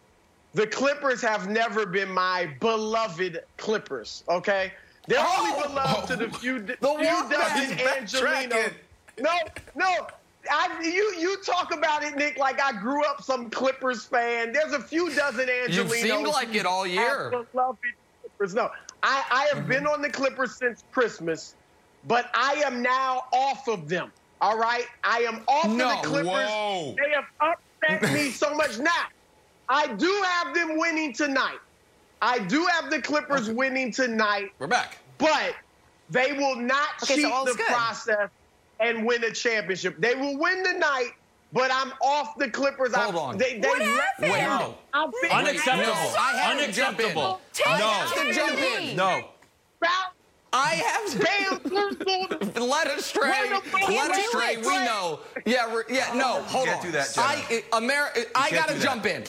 [0.55, 4.22] the Clippers have never been my beloved Clippers.
[4.29, 4.72] Okay,
[5.09, 8.70] they're oh, only beloved oh, to the few, the few dozen Angelino.
[9.18, 9.33] No,
[9.74, 10.07] no,
[10.50, 14.52] I, you you talk about it, Nick, like I grew up some Clippers fan.
[14.52, 15.74] There's a few dozen Angelinos.
[15.74, 17.30] You've seemed like it all year.
[17.52, 18.54] Clippers.
[18.54, 18.70] No,
[19.02, 19.68] I, I have mm-hmm.
[19.68, 21.54] been on the Clippers since Christmas,
[22.06, 24.12] but I am now off of them.
[24.40, 25.94] All right, I am off no.
[25.94, 26.28] of the Clippers.
[26.28, 26.94] Whoa.
[26.96, 28.78] They have upset me so much.
[28.78, 28.90] Now,
[29.68, 31.59] I do have them winning tonight.
[32.20, 33.52] I do have the Clippers okay.
[33.52, 34.52] winning tonight.
[34.59, 35.54] We're back, but
[36.11, 37.66] they will not okay, cheat so the good.
[37.66, 38.28] process
[38.81, 40.01] and win a championship.
[40.01, 41.12] They will win tonight,
[41.53, 42.95] but I'm off the Clippers.
[42.95, 43.39] Hold I, on.
[43.39, 44.33] They, they what happened?
[44.33, 44.75] Wait, no.
[45.33, 46.15] Unacceptable.
[46.19, 47.41] I Unacceptable.
[47.67, 48.07] No.
[48.15, 48.97] To jump in.
[48.97, 49.29] No.
[50.53, 51.61] I have Bam,
[52.69, 53.51] led astray.
[53.89, 54.57] Led astray.
[54.57, 55.21] We know.
[55.45, 56.09] Yeah, yeah.
[56.12, 56.87] Oh, no, hold Can't on.
[56.87, 59.25] do that, I, America, I gotta jump in.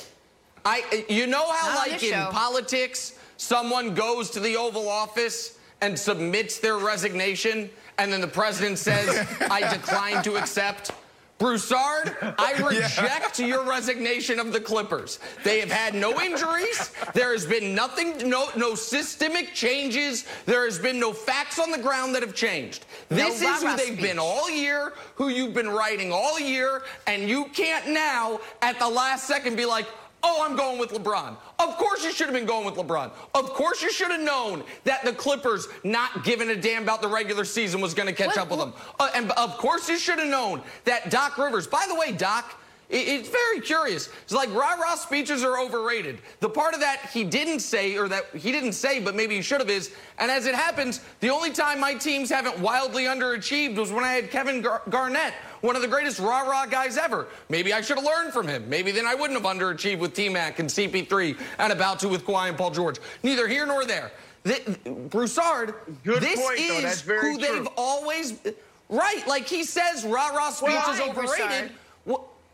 [0.64, 2.30] I, you know how, Not like in show.
[2.32, 8.78] politics, someone goes to the Oval Office and submits their resignation, and then the president
[8.78, 10.92] says, I decline to accept.
[11.40, 15.20] Broussard, I reject your resignation of the Clippers.
[15.44, 16.92] They have had no injuries.
[17.14, 20.26] There has been nothing, no, no systemic changes.
[20.46, 22.86] There has been no facts on the ground that have changed.
[23.10, 27.30] This No is who they've been all year, who you've been writing all year, and
[27.30, 29.86] you can't now at the last second be like,
[30.24, 31.38] Oh, I'm going with LeBron.
[31.60, 33.12] Of course you should have been going with LeBron.
[33.36, 37.08] Of course you should have known that the Clippers not giving a damn about the
[37.08, 38.74] regular season was going to catch What- up with them.
[39.00, 41.68] Uh, and of course you should have known that Doc Rivers.
[41.68, 42.60] By the way, Doc.
[42.90, 44.08] It's very curious.
[44.24, 46.20] It's like rah-rah speeches are overrated.
[46.40, 49.42] The part of that he didn't say, or that he didn't say, but maybe he
[49.42, 49.92] should have, is.
[50.20, 54.14] And as it happens, the only time my teams haven't wildly underachieved was when I
[54.14, 57.28] had Kevin Gar- Garnett, one of the greatest rah-rah guys ever.
[57.50, 58.70] Maybe I should have learned from him.
[58.70, 62.48] Maybe then I wouldn't have underachieved with T-Mac and CP3 and about to with Kawhi
[62.48, 63.00] and Paul George.
[63.22, 64.14] Neither here nor there.
[64.46, 64.66] Th-
[65.10, 65.74] Broussard,
[66.06, 67.38] Good this point, is who true.
[67.38, 68.40] they've always
[68.88, 69.28] right.
[69.28, 71.16] Like he says, rah-rah speeches is overrated.
[71.16, 71.72] Broussard?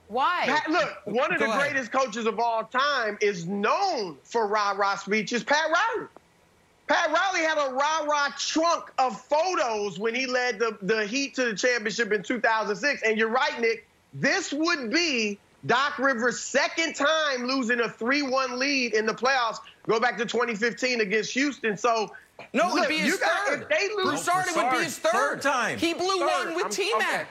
[0.09, 0.41] Wha- Why?
[0.45, 1.71] Pat, look, one of Go the ahead.
[1.71, 6.07] greatest coaches of all time is known for rah-rah speeches, Pat Riley.
[6.87, 11.45] Pat Riley had a rah-rah trunk of photos when he led the, the Heat to
[11.45, 13.01] the championship in 2006.
[13.03, 13.87] And you're right, Nick.
[14.13, 19.57] This would be Doc Rivers' second time losing a 3-1 lead in the playoffs.
[19.87, 21.77] Go back to 2015 against Houston.
[21.77, 22.11] So
[22.53, 23.53] No, it would be his you got.
[23.53, 25.11] If they lose, Broussard, it would be his third.
[25.13, 25.77] Third time.
[25.79, 26.47] He blew Third.
[26.47, 27.21] one with I'm- T-Mac.
[27.21, 27.29] okay.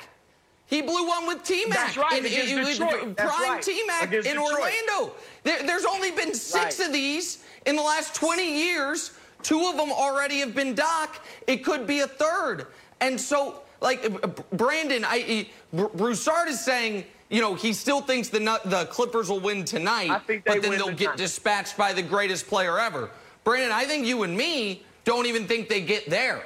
[0.73, 1.77] He blew one with T-Mac.
[1.77, 3.15] That's right, in, against in- in- Detroit.
[3.17, 3.63] That's prime right.
[3.63, 4.39] T-Mac in Detroit.
[4.39, 5.13] Orlando.
[5.45, 6.87] There, there's only been six Right.
[6.87, 9.11] of these in the last 20 years.
[9.43, 11.21] Two of them already have been Doc.
[11.47, 12.69] It could be a third.
[13.03, 18.31] And so, like, uh, Brandon, I, he- Broussard is saying, you know, he still thinks
[18.31, 21.17] the the Clippers will win tonight, I think they but then win they'll get tonight.
[21.19, 23.11] dispatched by the greatest player ever.
[23.45, 26.43] Brandon, I think you and me don't even think they get there.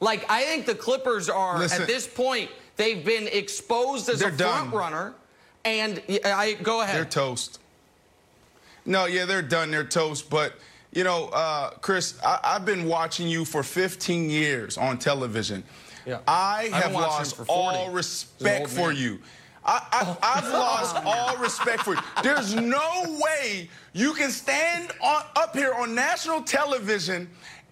[0.00, 1.80] Like, I think the Clippers are, Listen.
[1.82, 4.70] at this point, they've been exposed as They're a done.
[4.70, 5.14] front runner.
[5.64, 6.96] And I go ahead.
[6.96, 7.60] They're toast.
[8.86, 9.70] No, yeah, they're done.
[9.70, 10.30] They're toast.
[10.30, 10.54] But
[10.92, 15.62] you know, uh, Chris, I, I've been watching you for 15 years on television.
[16.06, 16.20] Yeah.
[16.26, 19.20] I have lost all respect for you.
[19.62, 22.00] I, I, I've lost all respect for you.
[22.22, 27.28] There's no way you can stand on, up here on national television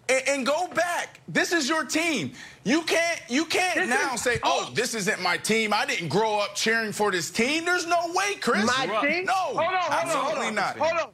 [0.09, 1.21] and, and go back.
[1.29, 2.33] This is your team.
[2.65, 5.73] You can't you can't This now is- say, oh, "Oh, this isn't my team.
[5.73, 8.65] I didn't grow up cheering for this team." There's no way, Chris.
[8.67, 9.25] My team?
[9.25, 10.55] No, hold on, hold on, absolutely on.
[10.55, 10.77] not.
[10.79, 11.11] Hold on.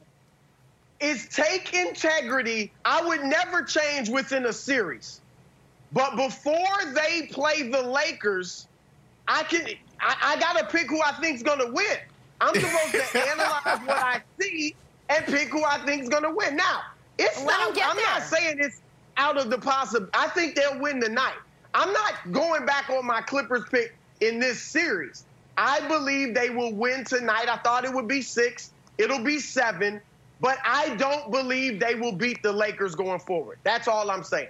[1.01, 2.71] Is take integrity.
[2.85, 5.19] I would never change within a series,
[5.91, 8.67] but before they play the Lakers,
[9.27, 9.67] I can.
[9.99, 11.97] I, I gotta pick who I think's gonna win.
[12.41, 14.75] I'm supposed to analyze what I see
[15.09, 16.55] and pick who I think's gonna win.
[16.55, 16.81] Now,
[17.17, 17.77] it's Let not.
[17.77, 18.81] him I'm not saying it's
[19.17, 20.07] out of the possible.
[20.13, 21.37] I think they'll win tonight.
[21.73, 25.25] I'm not going back on my Clippers pick in this series.
[25.57, 27.47] I believe they will win tonight.
[27.49, 28.71] I thought it would be six.
[28.97, 30.01] It'll be seven.
[30.41, 33.57] But I don't believe they will beat the Lakers going forward.
[33.63, 34.49] That's all I'm saying.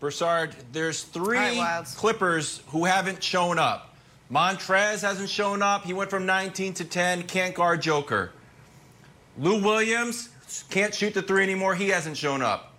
[0.00, 1.96] Broussard, there's three All right, Wildes.
[1.96, 3.94] Clippers who haven't shown up.
[4.32, 5.84] Montrez hasn't shown up.
[5.84, 7.24] He went from 19 to 10.
[7.24, 8.30] Can't guard Joker.
[9.36, 10.30] Lou Williams
[10.70, 11.74] can't shoot the three anymore.
[11.74, 12.69] He hasn't shown up.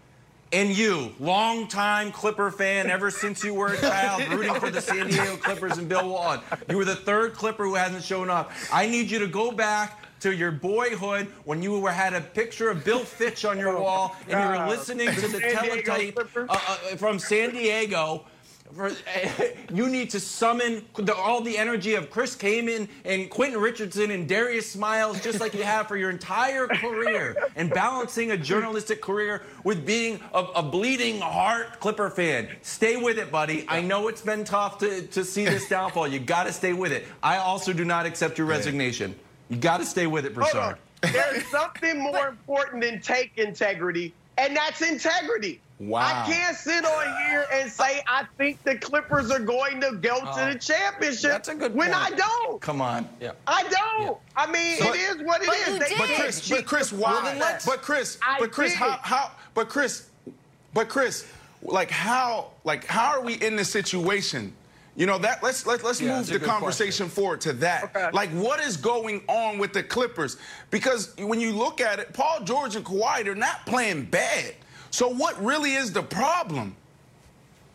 [0.54, 5.08] And you, longtime Clipper fan, ever since you were a child, rooting for the San
[5.08, 6.44] Diego Clippers and Bill Walton.
[6.70, 8.52] You were the third Clipper who hasn't shown up.
[8.72, 12.70] I need you to go back to your boyhood when you were had a picture
[12.70, 16.76] of Bill Fitch on your wall and you were listening to the teletype uh, uh,
[16.98, 18.26] from San Diego.
[18.74, 18.92] For,
[19.74, 24.28] you need to summon the, all the energy of Chris Kaman and Quentin Richardson and
[24.28, 29.44] Darius Miles, just like you have for your entire career, and balancing a journalistic career
[29.64, 32.48] with being a, a bleeding heart Clipper fan.
[32.62, 33.66] Stay with it, buddy.
[33.68, 36.08] I know it's been tough to, to see this downfall.
[36.08, 37.06] You got to stay with it.
[37.22, 39.16] I also do not accept your resignation.
[39.50, 40.78] You got to stay with it, Hold Broussard.
[41.02, 45.60] There's something more important than take integrity, and that's integrity.
[45.82, 46.02] Wow.
[46.02, 50.20] I can't sit on here and say I think the Clippers are going to go
[50.20, 52.14] to the oh, championship that's a good when point.
[52.14, 52.62] I don't.
[52.62, 53.10] Come on.
[53.20, 53.32] Yeah.
[53.48, 54.18] I don't.
[54.36, 55.68] I mean, So- it is what it But is.
[55.70, 55.98] you They did.
[55.98, 57.34] But Chris, but Chris, the why?
[57.40, 58.78] then but Chris, I but Chris, did.
[58.78, 59.32] how, how?
[59.56, 60.08] But Chris,
[60.76, 61.26] but Chris,
[61.64, 62.52] like how?
[62.64, 64.54] Like how are we in this situation?
[64.96, 65.42] You know that.
[65.42, 67.86] Let's let, let's Yeah, move the good conversation forward to that.
[67.86, 68.12] Okay.
[68.14, 70.38] Like what is going on with the Clippers?
[70.70, 74.54] Because when you look at it, Paul George and Kawhi, they're not playing bad.
[74.92, 76.76] So what really is the problem?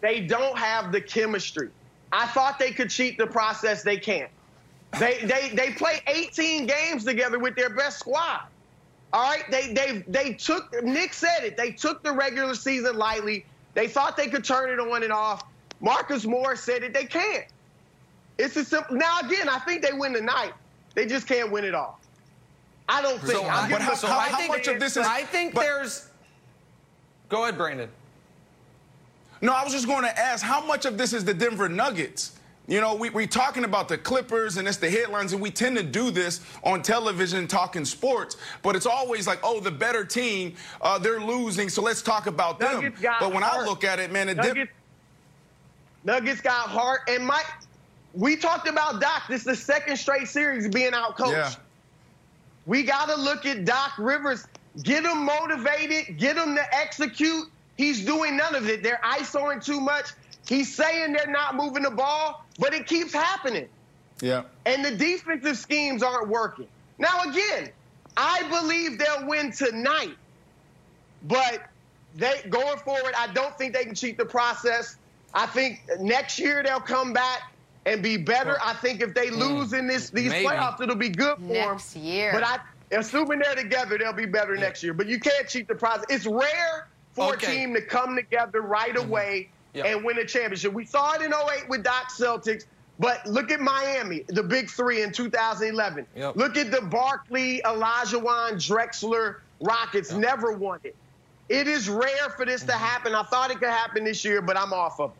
[0.00, 1.70] They don't have the chemistry.
[2.12, 3.82] I thought they could cheat the process.
[3.82, 4.30] They can't.
[5.00, 8.42] They they they play 18 games together with their best squad.
[9.12, 11.56] All right, they they they took Nick said it.
[11.56, 13.44] They took the regular season lightly.
[13.74, 15.42] They thought they could turn it on and off.
[15.80, 16.94] Marcus Moore said it.
[16.94, 17.44] They can't.
[18.38, 18.96] It's a simple.
[18.96, 20.52] Now again, I think they win tonight.
[20.94, 21.98] They just can't win it all.
[22.88, 23.32] I don't think.
[23.32, 25.62] So, I'll I, give them- so how- how much of this is- I think but-
[25.62, 26.08] there's.
[27.28, 27.88] Go ahead, Brandon.
[29.42, 32.32] No, I was just going to ask how much of this is the Denver Nuggets?
[32.68, 35.76] You know, we, we're talking about the Clippers and it's the headlines, and we tend
[35.76, 40.54] to do this on television talking sports, but it's always like, oh, the better team,
[40.80, 42.74] uh, they're losing, so let's talk about them.
[42.74, 43.66] Nuggets got But when I heart.
[43.66, 44.48] look at it, man, the Denver.
[44.48, 44.72] Nuggets,
[46.04, 47.46] Nuggets got heart and Mike.
[48.14, 49.24] We talked about Doc.
[49.28, 51.32] This is the second straight series being out coached.
[51.32, 51.50] Yeah.
[52.64, 54.46] We got to look at Doc Rivers.
[54.82, 56.18] Get them motivated.
[56.18, 57.46] Get them to execute.
[57.76, 58.82] He's doing none of it.
[58.82, 60.12] They're isoing too much.
[60.48, 63.68] He's saying they're not moving the ball, but it keeps happening.
[64.20, 64.44] Yeah.
[64.64, 66.68] And the defensive schemes aren't working.
[66.98, 67.70] Now, again,
[68.16, 70.16] I believe they'll win tonight,
[71.24, 71.68] but
[72.14, 74.96] they going forward, I don't think they can cheat the process.
[75.34, 77.52] I think next year they'll come back
[77.84, 78.56] and be better.
[78.62, 79.38] I think if they hmm.
[79.38, 80.46] lose in this these Maybe.
[80.46, 82.04] playoffs, it'll be good for Next them.
[82.04, 82.32] year.
[82.32, 82.58] But I,
[82.90, 84.94] assuming they're together, they'll be better next year.
[84.94, 86.06] But you can't cheat the process.
[86.08, 87.46] It's rare for Okay.
[87.46, 89.08] a team to come together right mm-hmm.
[89.08, 89.86] away Yep.
[89.86, 90.72] and win a championship.
[90.72, 92.64] We saw it in 08 with Doc Celtics.
[92.98, 96.06] But look at Miami, the big three in 2011.
[96.16, 96.36] Yep.
[96.36, 100.12] Look at the Barkley, Elijah Drexler Rockets.
[100.12, 100.96] Never won it.
[101.50, 102.82] It is rare for this to mm-hmm.
[102.82, 103.14] happen.
[103.14, 105.16] I thought it could happen this year, but I'm off of it.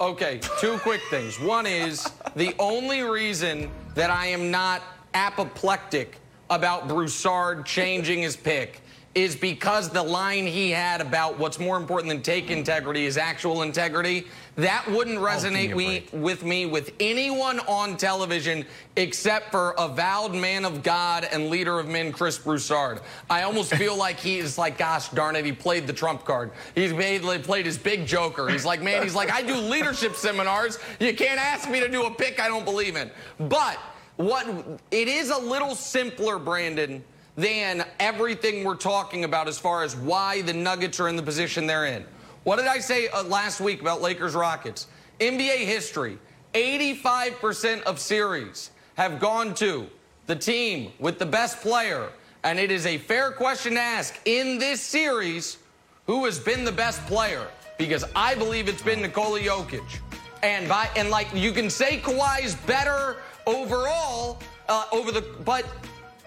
[0.00, 1.40] Okay, two quick things.
[1.40, 4.80] One is the only reason that I am not
[5.12, 6.18] apoplectic
[6.50, 8.82] about Broussard changing his pick
[9.14, 13.62] is because the line he had about what's more important than take integrity is actual
[13.62, 14.26] integrity.
[14.56, 18.64] That wouldn't resonate me we, with me with anyone on television
[18.96, 23.00] except for avowed man of God and leader of men, Chris Broussard.
[23.30, 26.50] I almost feel like he is like, gosh darn it, he played the trump card.
[26.74, 28.48] He's made, played his big joker.
[28.48, 30.78] He's like, man, he's like, I do leadership seminars.
[31.00, 33.10] You can't ask me to do a pick I don't believe in.
[33.40, 33.78] But
[34.18, 34.46] what
[34.90, 37.02] it is a little simpler, Brandon,
[37.36, 41.66] than everything we're talking about as far as why the Nuggets are in the position
[41.66, 42.04] they're in.
[42.42, 44.88] What did I say uh, last week about Lakers Rockets?
[45.20, 46.18] NBA history
[46.54, 49.86] 85% of series have gone to
[50.26, 52.10] the team with the best player.
[52.42, 55.58] And it is a fair question to ask in this series
[56.06, 57.46] who has been the best player?
[57.76, 60.00] Because I believe it's been Nikola Jokic.
[60.42, 63.18] And by and like you can say Kawhi is better
[63.48, 64.38] overall
[64.68, 65.64] uh, over the but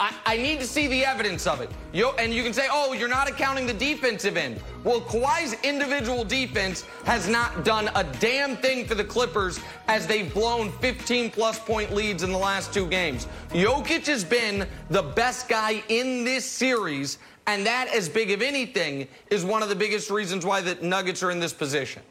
[0.02, 1.70] I, I need to see the evidence of it.
[1.94, 4.60] Yo, and you can say, oh, you're not accounting the defensive end.
[4.84, 10.34] Well, Kawhi's individual defense has not done a damn thing for the Clippers as they've
[10.34, 13.28] blown 15 plus point leads in the last two games.
[13.52, 19.08] Jokic has been the best guy in this series, and that, as big of anything,
[19.30, 22.02] is one of the biggest reasons why the Nuggets are in this position.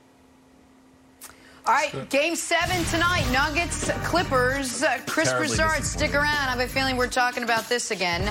[1.70, 3.24] All right, game seven tonight.
[3.30, 4.82] Nuggets, Clippers.
[4.82, 6.24] Uh, Chris Broussard, stick around.
[6.26, 8.26] I have a feeling we're talking about this again.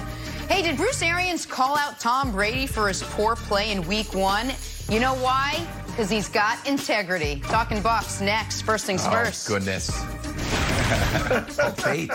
[0.50, 4.52] Hey, did Bruce Arians call out Tom Brady for his poor play in week one?
[4.90, 5.66] You know why?
[5.86, 7.40] Because he's got integrity.
[7.46, 8.64] Talking Bucs next.
[8.64, 9.48] First things Oh, first.
[9.48, 9.90] goodness.
[11.82, 12.12] Fate.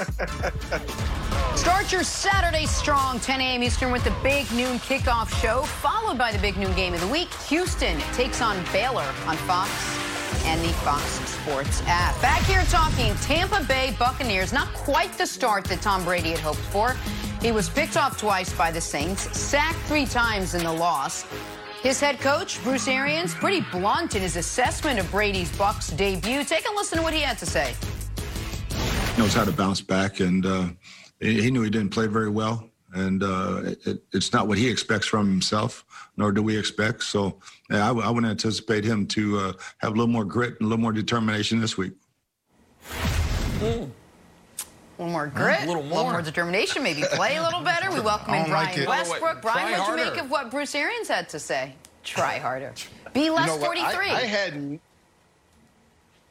[1.56, 3.62] Start your Saturday strong, 10 a.m.
[3.62, 7.08] Eastern with the big noon kickoff show, followed by the big noon game of the
[7.08, 7.32] week.
[7.48, 9.70] Houston takes on Baylor on Fox
[10.44, 12.20] and the Fox Sports app.
[12.20, 14.52] Back here talking Tampa Bay Buccaneers.
[14.52, 16.96] Not quite the start that Tom Brady had hoped for.
[17.40, 21.26] He was picked off twice by the Saints, sacked three times in the loss.
[21.82, 26.42] His head coach, Bruce Arians, pretty blunt in his assessment of Brady's Bucs debut.
[26.44, 27.74] Take a listen to what he had to say.
[29.18, 30.68] knows how to bounce back, and uh,
[31.20, 34.68] he he knew he didn't play very well, and uh, it, it's not what he
[34.68, 35.84] expects from himself,
[36.16, 37.02] nor do we expect.
[37.02, 37.38] So
[37.70, 40.62] yeah, I, w- I would anticipate him to uh, have a little more grit and
[40.62, 41.92] a little more determination this week.
[43.60, 43.90] A little
[44.98, 46.12] more grit, a little a little more.
[46.12, 47.90] more determination, maybe play a little better.
[47.90, 48.88] We welcome in Brian like it.
[48.88, 49.42] Westbrook.
[49.42, 51.74] Brian, what'd you make of what Bruce Arians had to say?
[52.04, 52.72] Try harder.
[53.12, 53.86] Be less You know 43.
[53.88, 54.80] I, I had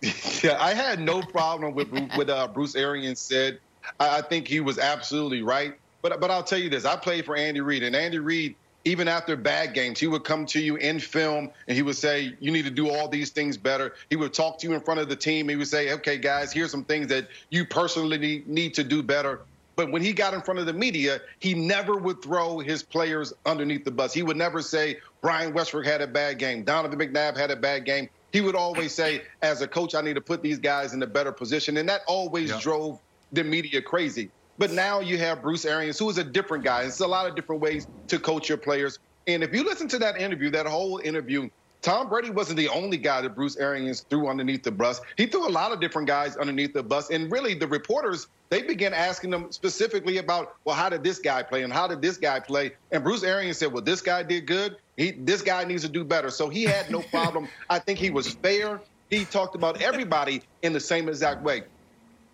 [0.43, 3.59] yeah, I had no problem with with uh, Bruce Arians said.
[3.99, 5.75] I, I think he was absolutely right.
[6.03, 9.07] But but I'll tell you this: I played for Andy Reid, and Andy Reid, even
[9.07, 12.51] after bad games, he would come to you in film and he would say, "You
[12.51, 15.09] need to do all these things better." He would talk to you in front of
[15.09, 15.47] the team.
[15.49, 19.41] He would say, "Okay, guys, here's some things that you personally need, to do better."
[19.75, 23.33] But when he got in front of the media, he never would throw his players
[23.45, 24.13] underneath the bus.
[24.13, 27.83] He would never say, Brian Westbrook had a bad game, Donovan McNabb had a bad
[27.83, 28.07] game.
[28.33, 31.07] He would always say, as a coach, I need to put these guys in a
[31.07, 31.77] better position.
[31.77, 32.59] And that always Yeah.
[32.59, 32.99] drove
[33.31, 34.31] the media crazy.
[34.57, 36.83] But now you have Bruce Arians, who is a different guy.
[36.83, 38.99] It's a lot of different ways to coach your players.
[39.27, 41.49] And if you listen to that interview, that whole interview,
[41.81, 45.01] Tom Brady wasn't the only guy that Bruce Arians threw underneath the bus.
[45.17, 47.09] He threw a lot of different guys underneath the bus.
[47.09, 51.43] And really, the reporters, they began asking them specifically about, well, how did this guy
[51.43, 52.71] play and how did this guy play?
[52.91, 54.77] And Bruce Arians said, well, this guy did good.
[54.95, 56.29] He, this guy needs to do better.
[56.29, 57.49] So he had no problem.
[57.69, 58.79] I think he was fair.
[59.09, 61.63] He talked about everybody in the same exact way.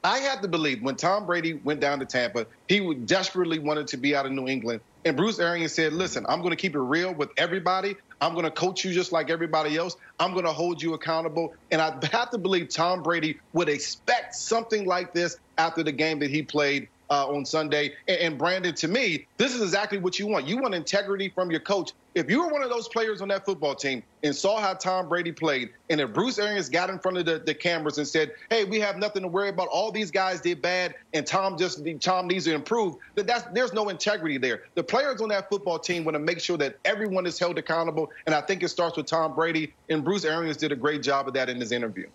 [0.03, 3.97] I have to believe when Tom Brady went down to Tampa, he desperately wanted to
[3.97, 4.81] be out of New England.
[5.05, 7.95] And Bruce Arians said, listen, I'm going to keep it real with everybody.
[8.21, 9.95] I'm going to coach you just like everybody else.
[10.19, 11.53] I'm going to hold you accountable.
[11.71, 16.19] And I have to believe Tom Brady would expect something like this after the game
[16.19, 17.93] that he played uh, on Sunday.
[18.07, 20.47] And, and, Brandon, to me, this is exactly what you want.
[20.47, 21.91] You want integrity from your coach.
[22.15, 25.07] If you were one of those players on that football team and saw how Tom
[25.07, 28.33] Brady played, and if Bruce Arians got in front of the, the cameras and said,
[28.49, 29.67] "Hey, we have nothing to worry about.
[29.67, 33.73] All these guys did bad, and Tom just Tom needs to improve," that that's, there's
[33.73, 34.63] no integrity there.
[34.75, 38.11] The players on that football team want to make sure that everyone is held accountable,
[38.25, 39.73] and I think it starts with Tom Brady.
[39.89, 42.07] And Bruce Arians did a great job of that in his interview.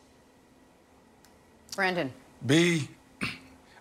[1.75, 2.13] Brandon.
[2.47, 2.89] B,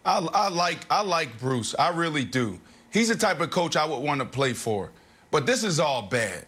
[0.05, 1.75] I, I like I like Bruce.
[1.77, 2.59] I really do.
[2.91, 4.91] He's the type of coach I would want to play for.
[5.31, 6.45] But this is all bad.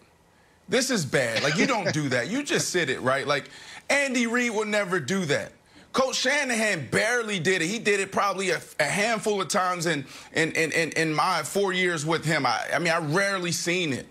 [0.70, 1.44] This is bad.
[1.44, 2.30] Like you don't do that.
[2.30, 3.26] You just sit it right.
[3.26, 3.50] Like
[3.90, 5.52] Andy Reid would never do that.
[5.94, 7.68] Coach Shanahan barely did it.
[7.68, 11.72] He did it probably a, a handful of times in, in, in, in, my four
[11.72, 12.46] years with him.
[12.46, 14.06] I, I mean, I rarely seen it.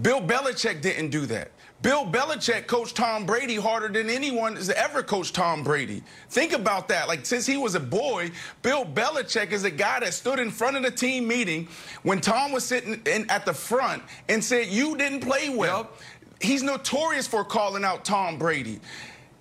[0.00, 1.50] Bill Belichick didn't do that.
[1.82, 6.02] Bill Belichick coached Tom Brady harder than anyone has ever coached Tom Brady.
[6.28, 7.08] Think about that.
[7.08, 10.76] Like, since he was a boy, Bill Belichick is a guy that stood in front
[10.76, 11.68] of the team meeting
[12.02, 15.78] when Tom was sitting in, at the front and said, You didn't play well.
[15.78, 16.02] Yep.
[16.42, 18.80] He's notorious for calling out Tom Brady.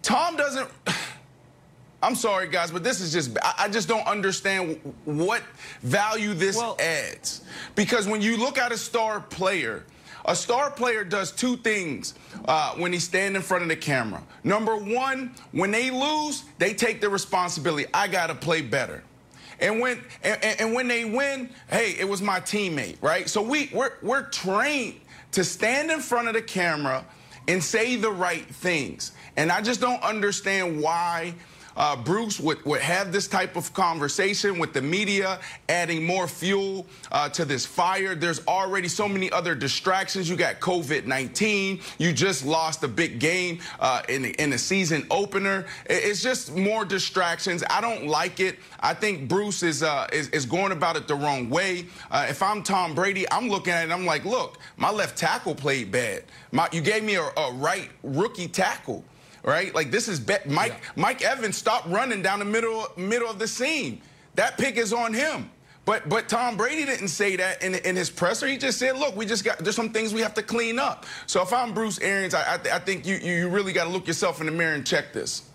[0.02, 0.70] Tom doesn't.
[2.02, 5.44] I'm sorry, guys, but this is just, I just don't understand what
[5.82, 7.42] value this well, adds.
[7.76, 9.84] Because when you look at a star player,
[10.30, 12.14] a star player does two things
[12.46, 14.22] uh, when he stand in front of the camera.
[14.44, 17.88] Number one, when they lose, they take the responsibility.
[17.94, 19.04] I got to play better.
[19.60, 23.28] And when and, and, when they win, hey, it was my teammate, right?
[23.28, 25.02] So we we're, we're trained
[25.32, 27.04] to stand in front of the camera
[27.48, 29.12] and say the right things.
[29.36, 31.34] And I just don't understand why
[31.80, 36.86] uh, Bruce would, would have this type of conversation with the media, adding more fuel
[37.12, 38.16] uh, to this fire.
[38.16, 40.30] There's already so many other distractions.
[40.30, 41.80] You got COVID 19.
[41.98, 45.66] You just lost a big game uh, in, the, in the season opener.
[45.86, 47.64] It's just more distractions.
[47.70, 48.60] I don't like it.
[48.82, 51.86] I think Bruce is, uh, is, is, going about it the wrong way.
[52.12, 55.56] Uh, if I'm Tom Brady, I'm looking at it I'm like, look, my left tackle
[55.56, 56.24] played bad.
[56.52, 59.06] My, you gave me a, a right rookie tackle
[59.44, 59.74] right?
[59.74, 60.78] Like this is Mike yeah.
[60.96, 64.02] Mike Evans stopped running down the middle middle of the seam.
[64.36, 65.50] That pick is on him.
[65.86, 68.46] But but Tom Brady didn't say that in, in his presser.
[68.48, 71.06] He just said, "Look, we just got there's some things we have to clean up."
[71.26, 74.06] So if I'm Bruce Arians, I, I, I think you you really got to look
[74.06, 75.50] yourself in the mirror and check this.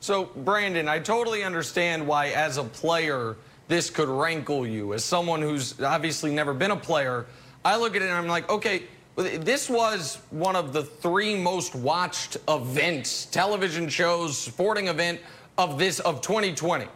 [0.00, 3.36] So Brandon, I totally understand why, as a player,
[3.68, 4.94] this could rankle you.
[4.94, 7.26] As someone who's obviously never been a player,
[7.64, 8.84] I look at it and I'm like, okay,
[9.16, 15.20] this was one of the three most watched events, television shows, sporting event
[15.56, 16.86] of this of 2020.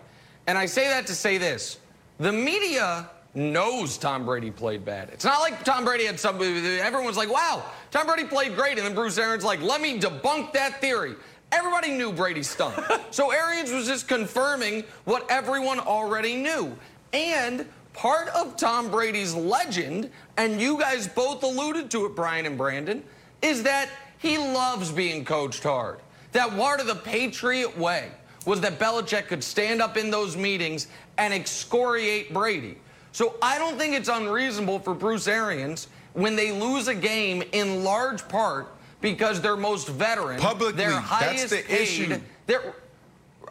[0.47, 1.79] And I say that to say this.
[2.19, 5.11] The media knows Tom Brady played bad.
[5.13, 8.87] It's not like Tom Brady had some everyone's like, "Wow, Tom Brady played great." And
[8.87, 11.15] then Bruce Arians like, "Let me debunk that theory."
[11.53, 12.75] Everybody knew Brady stunk.
[13.11, 16.77] so Arians was just confirming what everyone already knew.
[17.13, 17.67] And
[17.99, 23.03] part of Tom Brady's legend, and you guys both alluded to it, Brian and Brandon,
[23.43, 23.89] is that
[24.19, 25.99] he loves being coached hard.
[26.31, 28.13] That part of the Patriot way
[28.47, 30.87] was that Belichick could stand up in those meetings
[31.19, 32.79] and excoriate Brady.
[33.11, 37.83] So I don't think it's unreasonable for Bruce Arians when they lose a game in
[37.83, 38.69] large part
[39.01, 42.21] because they're most veteran, Publicly, their highest that's the paid, issue.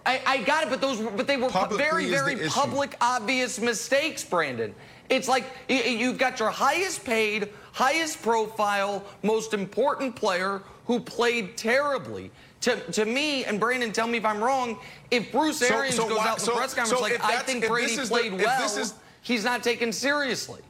[0.08, 4.74] I, I got it, but those, but they were very, very public, obvious mistakes, Brandon.
[5.10, 12.32] It's like you've got your highest paid, highest profile, most important player who played terribly.
[12.62, 14.80] To, to me, and Brandon, tell me if I'm wrong,
[15.12, 17.40] if Bruce Arians so, so goes why, out in the so, press conference like, I
[17.40, 20.62] think Brady played the, well, is, he's not taken seriously.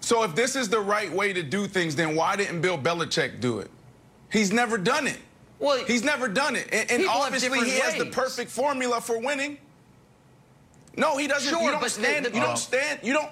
[0.00, 3.40] So if this is the right way to do things, then why didn't Bill Belichick
[3.40, 3.70] do it?
[4.30, 5.18] He's never done it.
[5.58, 9.58] Well, he's never done it, and, and obviously he has the perfect formula for winning.
[10.96, 11.50] No, he doesn't.
[11.50, 12.26] Sure, you don't stand.
[12.26, 13.00] The, you don't stand.
[13.02, 13.30] You don't.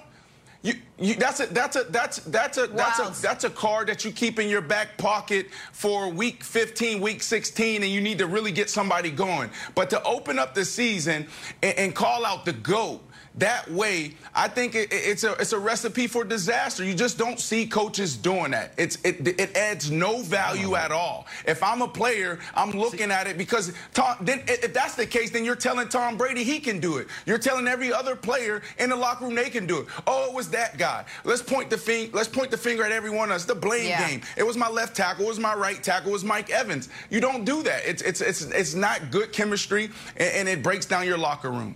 [0.61, 3.09] You You, that's a that's a that's that's a that's Wow.
[3.09, 7.21] a that's a card that you keep in your back pocket for week 15, week
[7.21, 9.49] 16, and you need to really get somebody going.
[9.75, 11.27] But to open up the season
[11.61, 13.01] and, and call out the goat.
[13.37, 16.83] That way, I think it, it's a it's a recipe for disaster.
[16.83, 18.73] You just don't see coaches doing that.
[18.77, 21.25] It's it it adds no value at all.
[21.47, 24.17] If I'm a player, I'm looking at it because Tom.
[24.21, 27.07] Then if that's the case, then you're telling Tom Brady he can do it.
[27.25, 29.87] You're telling every other player in the locker room they can do it.
[30.05, 31.03] Oh, it was that guy.
[31.23, 32.11] Let's point the finger.
[32.15, 33.45] Let's point the finger at everyone else.
[33.45, 34.07] The blame Yeah.
[34.07, 34.21] game.
[34.37, 35.25] It was my left tackle.
[35.25, 36.09] It was my right tackle.
[36.09, 36.89] It was Mike Evans.
[37.09, 37.81] You don't do that.
[37.83, 41.75] It's it's it's it's not good chemistry, and, and it breaks down your locker room.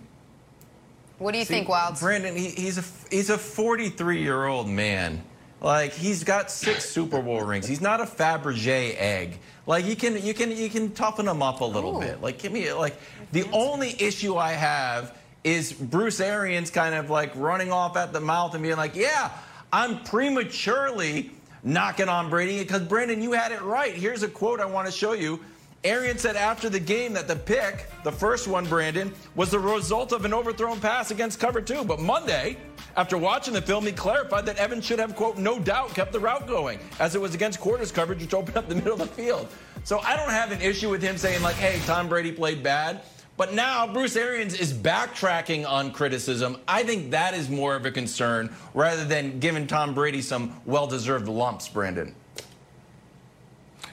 [1.18, 2.00] What do you think, Wildes?
[2.00, 5.22] Brandon, he, he's a he's a 43 year old man.
[5.60, 7.66] Like he's got six Super Bowl rings.
[7.66, 9.38] He's not a Fabergé egg.
[9.66, 12.00] Like you can you can you can toughen him up a little Ooh.
[12.00, 12.22] bit.
[12.22, 12.96] Like give me like
[13.32, 18.20] the only issue I have is Bruce Arians kind of like running off at the
[18.20, 19.30] mouth and being like, yeah,
[19.72, 21.30] I'm prematurely
[21.64, 23.94] knocking on Brady because Brandon, you had it right.
[23.94, 25.40] Here's a quote I want to show you.
[25.84, 30.12] Arian said after the game that the pick, the first one, Brandon, was the result
[30.12, 31.84] of an overthrown pass against cover two.
[31.84, 32.56] But Monday,
[32.96, 36.18] after watching the film, he clarified that Evans should have, quote, no doubt kept the
[36.18, 39.06] route going, as it was against quarters coverage, which opened up the middle of the
[39.06, 39.46] field.
[39.84, 43.02] So I don't have an issue with him saying, like, hey, Tom Brady played bad.
[43.36, 46.58] But now Bruce Arians is backtracking on criticism.
[46.66, 50.88] I think that is more of a concern rather than giving Tom Brady some well
[50.88, 52.16] deserved lumps, Brandon.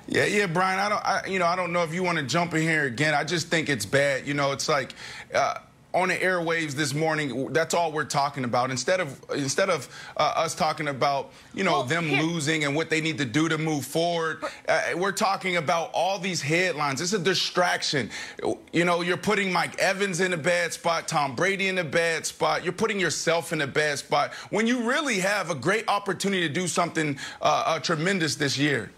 [0.08, 0.80] Yeah, yeah, Brian.
[0.80, 2.84] I don't, I, you know, I don't know if you want to jump in here
[2.84, 3.14] again.
[3.14, 4.28] I just think it's bad.
[4.28, 4.93] You know, it's like
[5.34, 5.56] uh,
[5.95, 7.51] on the airwaves this morning.
[7.51, 8.70] That's all we're talking about.
[8.70, 12.76] Instead of instead of uh, us talking about you know Well, them here- losing and
[12.76, 17.01] what they need to do to move forward, uh, we're talking about all these headlines.
[17.01, 18.12] It's a distraction.
[18.72, 22.28] You know, you're putting Mike Evans in a bad spot, Tom Brady in a bad
[22.28, 22.64] spot.
[22.64, 26.53] You're putting yourself in a bad spot when you really have a great opportunity to
[26.53, 28.91] do something uh, uh, tremendous this year.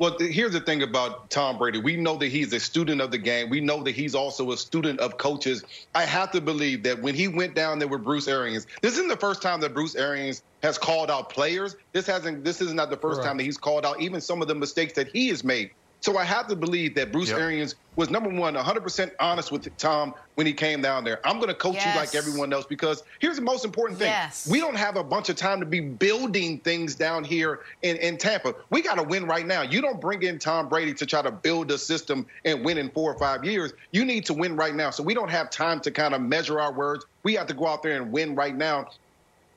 [0.00, 1.78] Well, here's the thing about Tom Brady.
[1.78, 3.50] We know that he's a student of the game.
[3.50, 5.62] We know that he's also a student of coaches.
[5.94, 9.08] I have to believe that when he went down there with Bruce Arians, this isn't
[9.08, 11.76] the first time that Bruce Arians has called out players.
[11.92, 12.44] This hasn't.
[12.44, 14.94] This is not the first time that he's called out even some of the mistakes
[14.94, 15.70] that he has made.
[16.00, 17.38] So I have to believe that Bruce Yep.
[17.38, 21.20] Arians was number one, 100% honest with Tom when he came down there.
[21.26, 24.08] I'm going to coach you like everyone else because here's the most important thing.
[24.08, 24.48] Yes.
[24.50, 28.16] We don't have a bunch of time to be building things down here in, in
[28.16, 28.54] Tampa.
[28.70, 29.60] We got to win right now.
[29.60, 32.88] You don't bring in Tom Brady to try to build a system and win in
[32.90, 33.74] four or five years.
[33.90, 34.88] You need to win right now.
[34.88, 37.04] So we don't have time to kind of measure our words.
[37.22, 38.88] We have to go out there and win right now.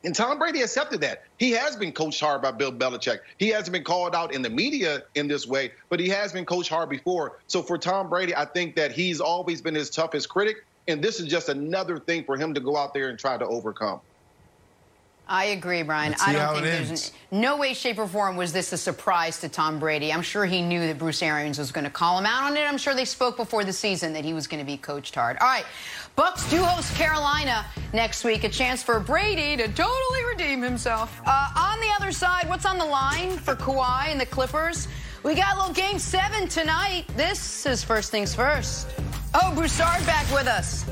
[0.06, 1.24] And Tom Brady accepted that.
[1.38, 3.20] He has been coached hard by Bill Belichick.
[3.38, 6.46] He hasn't been called out in the media in this way, but he has been
[6.46, 7.40] coached hard before.
[7.48, 10.58] So for Tom Brady, I think that he's always been his toughest critic.
[10.90, 13.46] And this is just another thing for him to go out there and try to
[13.46, 14.02] overcome.
[15.28, 16.12] I agree, Brian.
[16.12, 17.12] Let's I don't how think it there's ends.
[17.32, 20.12] no way, shape, or form was this a surprise to Tom Brady.
[20.12, 22.62] I'm sure he knew that Bruce Arians was going to call him out on it.
[22.62, 25.38] I'm sure they spoke before the season that he was going to be coached hard.
[25.40, 25.66] All right,
[26.18, 28.44] Bucs do host Carolina next week.
[28.44, 31.22] A chance for Brady to totally redeem himself.
[31.26, 34.90] Uh, on the other side, what's on the line for Kawhi and the Clippers?
[35.24, 37.06] We got a little Game Seven tonight.
[37.16, 38.90] This is first things first.
[39.34, 40.86] Oh, Broussard back with us.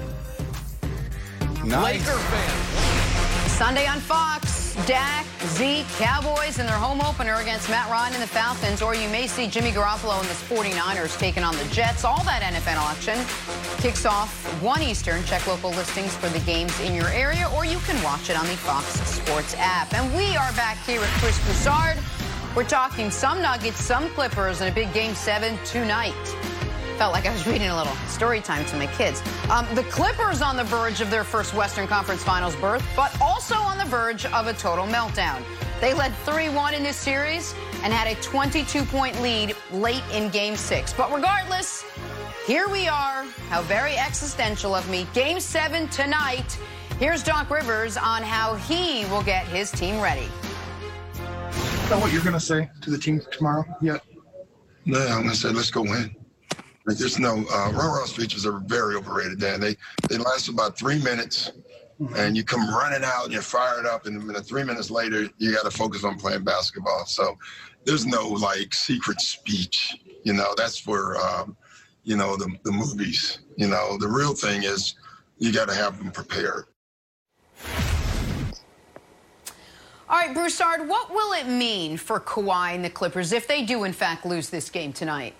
[1.66, 2.08] Nice.
[2.08, 3.11] Laker fan.
[3.62, 8.28] Sunday on Fox, Dak, Zeke, Cowboys in their home opener against Matt Ryan and the
[8.28, 12.04] Falcons, or you may see Jimmy Garoppolo and the 49ers taking on the Jets.
[12.04, 13.20] All that NFL action
[13.80, 14.34] kicks off
[14.64, 15.24] 1 Eastern.
[15.26, 18.48] Check local listings for the games in your area, or you can watch it on
[18.48, 19.94] the Fox Sports app.
[19.94, 22.00] And we are back here with Chris Broussard.
[22.56, 26.16] We're talking some Nuggets, some Clippers, and a big Game 7 tonight.
[27.02, 29.24] Felt like I was reading a little story time to my kids.
[29.50, 33.56] Um, the Clippers on the verge of their first Western Conference Finals berth, but also
[33.56, 35.42] on the verge of a total meltdown.
[35.80, 40.94] They led 3-1 in this series and had a 22-point lead late in Game 6.
[40.94, 41.84] But regardless,
[42.46, 43.24] here we are.
[43.50, 45.08] How very existential of me.
[45.16, 46.56] Game 7 tonight.
[47.00, 50.28] Here's Doc Rivers on how he will get his team ready.
[51.90, 54.04] know what you're going to say to the team tomorrow yet?
[54.86, 56.16] No, I'm gonna say let's go win.
[56.86, 59.40] Like there's no uh, row row features are very overrated.
[59.40, 59.76] Dan, they
[60.10, 61.52] they last about three minutes,
[62.16, 65.54] and you come running out and you're fired up, and then three minutes later you
[65.54, 67.06] got to focus on playing basketball.
[67.06, 67.38] So
[67.86, 69.96] there's no like secret speech.
[70.24, 71.56] You know, that's for um,
[72.04, 73.40] you know the the movies.
[73.58, 74.96] You know, the real thing is
[75.38, 76.66] you got to have them prepared.
[80.10, 83.86] All right, Broussard, what will it mean for Kawhi and the Clippers if they do,
[83.86, 85.34] in fact, lose this game tonight?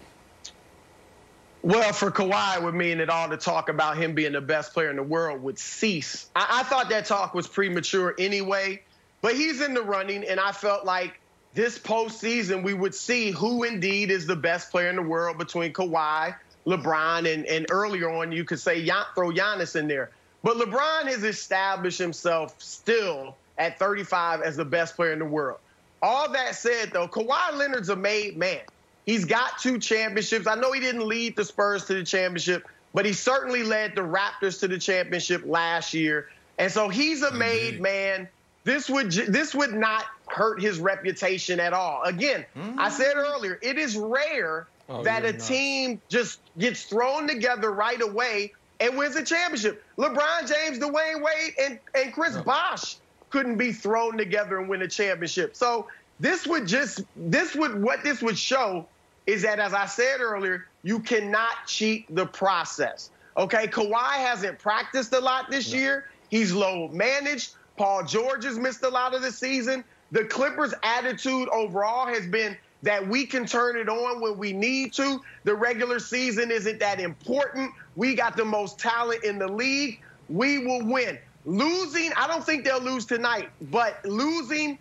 [1.64, 4.74] Well, for Kawhi, it would mean that all the talk about him being the best
[4.74, 6.28] player in the world would cease.
[6.36, 8.82] I, I thought that talk was premature anyway.
[9.22, 11.20] But he's in the running, and I felt like
[11.54, 15.74] this postseason we would see who indeed is the best player in the world between
[15.74, 16.36] Kawhi,
[16.66, 18.84] LeBron, and, and earlier on you could say
[19.14, 20.10] throw Giannis in there.
[20.44, 25.60] But LeBron has established himself still at 35 as the best player in the world.
[26.02, 28.62] All that said, though, Kawhi Leonard's a made man.
[29.06, 30.48] He's got two championships.
[30.48, 34.02] I know he didn't lead the Spurs to the championship, but he certainly led the
[34.02, 36.30] Raptors to the championship last year.
[36.58, 38.28] And so he's a made man.
[38.64, 42.04] This would this would not hurt his reputation at all.
[42.04, 42.80] Again, mm-hmm.
[42.80, 48.00] I said earlier, it is rare oh, that a team just gets thrown together right
[48.00, 49.84] away and wins a championship.
[49.98, 52.44] LeBron James, Dwyane Wade, and, and Chris oh.
[52.44, 52.98] Bosh
[53.32, 55.56] couldn't be thrown together and win a championship.
[55.56, 55.88] So
[56.20, 58.86] this would just this would what this would show
[59.28, 63.12] is that as I said earlier, you cannot cheat the process.
[63.38, 65.80] Okay, Kawhi hasn't practiced a lot this no.
[65.80, 66.10] year.
[66.30, 67.54] He's low managed.
[67.78, 69.84] Paul George has missed a lot of the season.
[70.12, 74.94] The Clippers' attitude overall has been that we can turn it on when we need
[74.94, 75.22] to.
[75.44, 77.72] The regular season isn't that important.
[77.96, 80.00] We got the most talent in the league.
[80.30, 81.18] We will win.
[81.46, 84.78] Losing, I don't think they'll lose tonight, but losing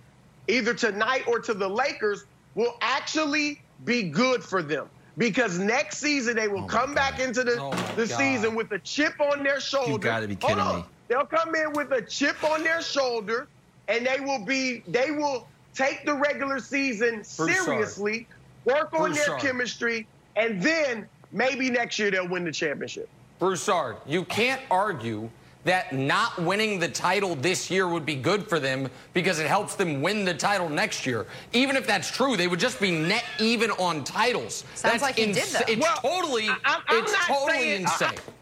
[0.49, 2.25] either tonight or to the Lakers
[2.55, 4.89] will actually be good for them.
[5.19, 8.79] Because next season they will oh come back into the, oh the season with a
[8.79, 9.93] chip on their shoulder.
[9.93, 10.85] You got to be kidding me.
[11.09, 13.49] They'll come in with a chip on their shoulder,
[13.89, 18.27] and they will be they will take the regular season seriously,
[18.65, 20.07] work on their chemistry,
[20.37, 23.09] and then maybe next year they'll win the championship.
[23.39, 25.29] Broussard, you can't argue
[25.65, 29.75] that not winning the title this year would be good for them because it helps
[29.75, 31.27] them win the title next year.
[31.53, 34.65] Even if that's true, they would just be net even on titles.
[34.75, 35.61] Sounds that's like he did though.
[35.69, 38.09] It's well, totally, I, it's totally saying, insane.
[38.11, 38.33] I,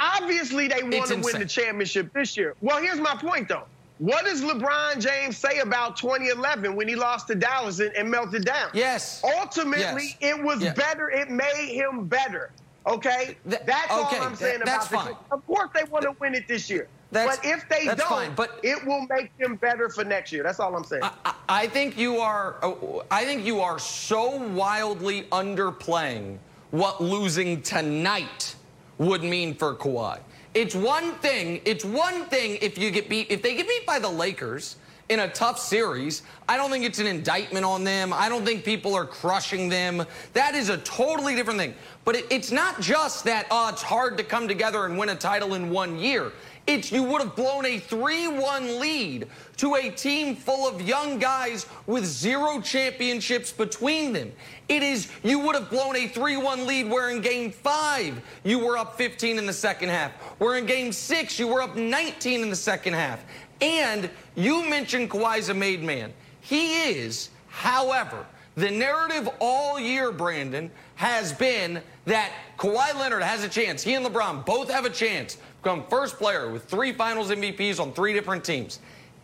[0.00, 2.54] Obviously, they want to win the championship this year.
[2.60, 3.64] Well, here's my point, though.
[3.98, 8.44] What does LeBron James say about 2011 when he lost to Dallas and, and melted
[8.44, 8.70] down?
[8.72, 9.24] Yes.
[9.24, 10.36] Ultimately, yes.
[10.36, 10.76] it was yes.
[10.76, 11.10] better.
[11.10, 12.52] It made him better.
[12.88, 13.36] Okay?
[13.44, 13.90] That's okay.
[13.90, 15.14] all I'm saying Th- about fine.
[15.30, 16.88] Of course, they want to win it this year.
[17.10, 20.42] That's, but if they don't, fine, but it will make them better for next year.
[20.42, 21.02] That's all I'm saying.
[21.04, 22.56] I, I think you are.
[22.62, 26.38] Uh, I think you are so wildly underplaying
[26.70, 28.54] what losing tonight
[28.98, 30.20] would mean for Kawhi.
[30.54, 33.98] It's one thing, it's one thing if you get beat, if they get beat by
[33.98, 34.76] the Lakers
[35.08, 38.12] in a tough series, I don't think it's an indictment on them.
[38.12, 40.04] I don't think people are crushing them.
[40.34, 41.74] That is a totally different thing.
[42.04, 45.14] But it, it's not just that, oh, it's hard to come together and win a
[45.14, 46.32] title in one year.
[46.68, 51.18] It's you would have blown a 3 1 lead to a team full of young
[51.18, 54.30] guys with zero championships between them.
[54.68, 58.58] It is you would have blown a 3 1 lead where in game five you
[58.58, 62.42] were up 15 in the second half, where in game six you were up 19
[62.42, 63.24] in the second half.
[63.62, 66.12] And you mentioned Kawhi's a made man.
[66.42, 73.48] He is, however, the narrative all year, Brandon, has been that Kawhi Leonard has a
[73.48, 73.82] chance.
[73.82, 75.38] He and LeBron both have a chance
[75.68, 78.78] become first player with three finals MVPs on three different teams.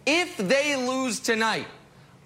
[0.05, 1.67] If they lose tonight,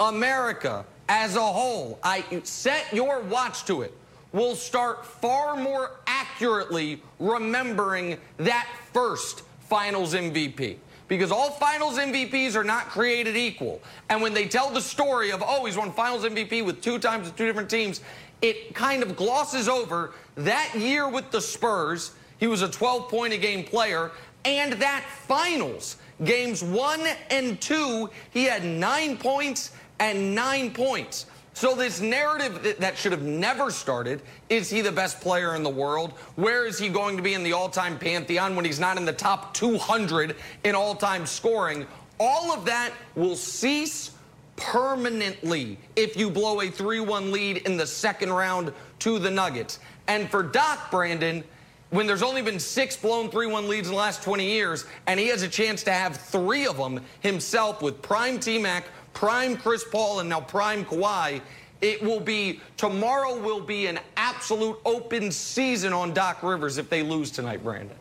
[0.01, 3.95] America as a whole, I set your watch to it,
[4.33, 10.79] will start far more accurately remembering that first finals MVP.
[11.07, 13.81] Because all finals MVPs are not created equal.
[14.11, 17.29] And when they tell the story of, oh, he's won finals MVP with two times
[17.29, 18.01] with two different teams,
[18.43, 23.33] it kind of glosses over that year with the Spurs he was a 12 point
[23.33, 24.11] a game player.
[24.45, 31.27] And that finals, games one and two, he had nine points and nine points.
[31.59, 35.69] So this narrative that should have never started, is he the best player in the
[35.69, 36.13] world?
[36.37, 39.13] Where is he going to be in the all-time pantheon when he's not in the
[39.13, 41.85] top 200 in all-time scoring?
[42.21, 44.13] All of that will cease
[44.55, 49.81] permanently if you blow a 3-1 lead in the second round to the Nuggets.
[50.07, 51.43] And for Doc Brandon,
[51.91, 55.19] when there's only been six blown 3 1 leads in the last 20 years, and
[55.19, 59.57] he has a chance to have three of them himself with prime T Mac, prime
[59.57, 61.41] Chris Paul, and now prime Kawhi.
[61.81, 67.05] It will be, tomorrow will be an absolute open season on Doc Rivers if they
[67.05, 67.97] lose tonight, Brandon.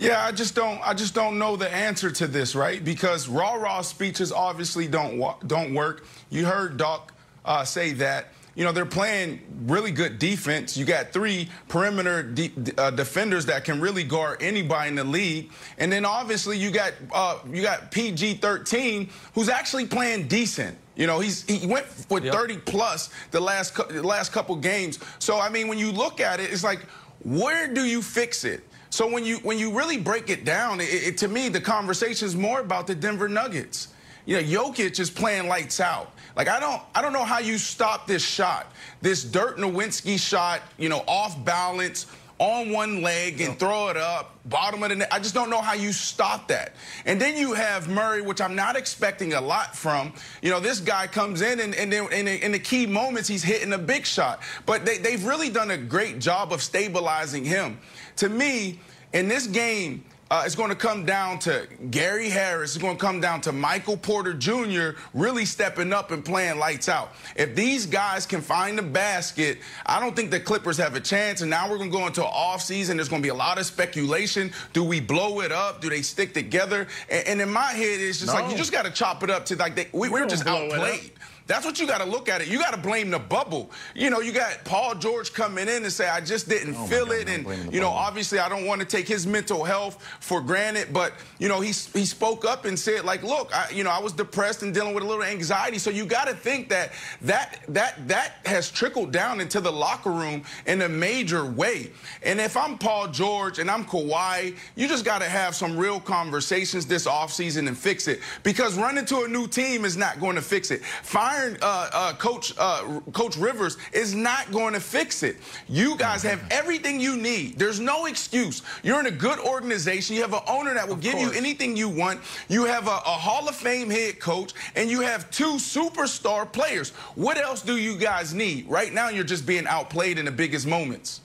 [0.00, 0.80] Yeah, I just don't.
[0.86, 2.84] I just don't know the answer to this, right?
[2.84, 5.18] Because raw, raw speeches obviously don't
[5.48, 6.04] don't work.
[6.30, 7.12] You heard Doc
[7.44, 10.76] uh, say that you know, they're playing really good defense.
[10.76, 15.52] You got three perimeter de uh, defenders that can really guard anybody in the league.
[15.78, 20.76] And then obviously you got uh, you got PG-13 who's actually playing decent.
[20.96, 22.34] You know, he's he went with yep.
[22.34, 24.98] 30 plus the last the last couple games.
[25.20, 26.80] So I mean, when you look at it, it's like,
[27.22, 28.64] where do you fix it?
[28.90, 32.26] So when you when you really break it down, it, it, to me the conversation
[32.26, 33.94] is more about the Denver Nuggets.
[34.26, 36.12] You know, Jokic is playing lights out.
[36.38, 38.72] Like I don't, I don't know how you stop this shot,
[39.02, 40.62] this Dirk Nowitzki shot.
[40.78, 42.06] You know, off balance
[42.38, 45.08] on one leg and throw it up, bottom of the net.
[45.10, 46.76] I just don't know how you stop that.
[47.04, 50.12] And then you have Murray, which I'm not expecting a lot from.
[50.40, 53.42] You know, this guy comes in and, and in, the, in the key moments, he's
[53.42, 54.40] hitting a big shot.
[54.64, 57.80] But they, they've really done a great job of stabilizing him.
[58.18, 58.78] To me,
[59.12, 62.74] in this game, uh, it's going to come down to Gary Harris.
[62.74, 64.90] It's going to come down to Michael Porter Jr.
[65.14, 67.12] really stepping up and playing lights out.
[67.34, 71.40] If these guys can find the basket, I don't think the Clippers have a chance.
[71.40, 72.96] And now we're going to go into offseason.
[72.96, 74.52] There's going to be a lot of speculation.
[74.74, 75.80] Do we blow it up?
[75.80, 76.86] Do they stick together?
[77.08, 78.40] And, and in my head, it's just no.
[78.40, 80.46] like you just got to chop it up to like they, we, we, we're just
[80.46, 81.12] outplayed.
[81.48, 82.48] That's what you got to look at it.
[82.48, 83.70] You got to blame the bubble.
[83.94, 87.06] You know, you got Paul George coming in and say, I just didn't oh feel
[87.06, 87.28] God, it.
[87.30, 90.92] And, you know, obviously I don't want to take his mental health for granted.
[90.92, 93.98] But, you know, he, he spoke up and said, like, look, I, you know, I
[93.98, 95.78] was depressed and dealing with a little anxiety.
[95.78, 96.92] So you got to think that
[97.22, 101.92] that, that, that has trickled down into the locker room in a major way.
[102.22, 105.98] And if I'm Paul George and I'm Kawhi, you just got to have some real
[105.98, 108.20] conversations this offseason and fix it.
[108.42, 110.84] Because running to a new team is not going to fix it.
[110.84, 115.36] Firing firing uh, uh, Coach uh, Coach Rivers is not going to fix it.
[115.68, 117.58] You guys have everything you need.
[117.58, 118.62] There's no excuse.
[118.82, 120.16] You're in a good organization.
[120.16, 121.32] You have an owner that will of give course.
[121.32, 122.20] you anything you want.
[122.48, 126.90] You have a, a Hall of Fame head coach, and you have two superstar players.
[127.14, 128.68] What else do you guys need?
[128.68, 131.20] Right now, you're just being outplayed in the biggest moments.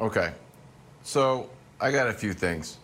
[0.00, 0.32] Okay.
[1.02, 1.48] So
[1.80, 2.78] I got a few things.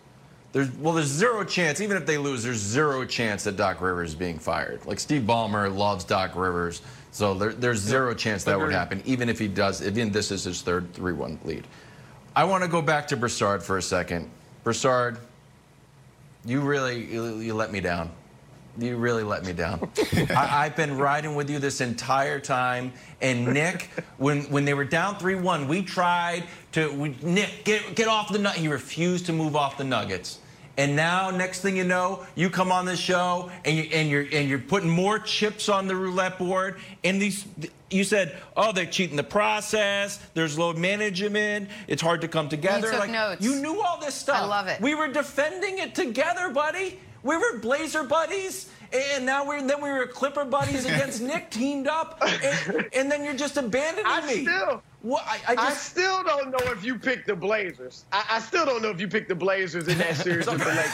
[0.53, 4.09] There's, well, there's zero chance, even if they lose, there's zero chance that Doc Rivers
[4.09, 4.85] is being fired.
[4.85, 9.29] Like Steve Ballmer loves Doc Rivers, so there, there's zero chance that would happen, even
[9.29, 11.65] if he does, even this is his third 3 1 lead.
[12.35, 14.29] I want to go back to Broussard for a second.
[14.63, 15.17] Broussard,
[16.45, 18.11] you really you, you let me down.
[18.77, 19.87] You really let me down.
[20.31, 22.91] I, have been riding with you this entire time.
[23.21, 28.07] And Nick, when when they were down 3-1, we tried to we, Nick get get
[28.07, 28.55] off the nut.
[28.55, 30.39] He refused to move off the Nuggets.
[30.75, 34.25] And now, next thing you know, you come on this show and you and you're
[34.31, 36.79] and you're putting more chips on the roulette board.
[37.03, 37.45] And these,
[37.91, 40.17] you said, oh, they're cheating the process.
[40.33, 41.69] There's load management.
[41.87, 42.87] It's hard to come together.
[42.87, 43.45] You took like, notes.
[43.45, 44.41] You knew all this stuff.
[44.41, 44.81] I love it.
[44.81, 46.99] We were defending it together, buddy.
[47.21, 48.69] We were Blazer buddies.
[48.91, 53.23] And now we're then we were Clipper buddies against Nick teamed up, and, and, then
[53.23, 54.43] you're just abandoning I me.
[54.43, 58.05] Still, what, I, I, just, I, still don't know if you picked the Blazers.
[58.13, 60.65] I, I still don't know if you picked the Blazers in that series with the
[60.69, 60.91] Lakers.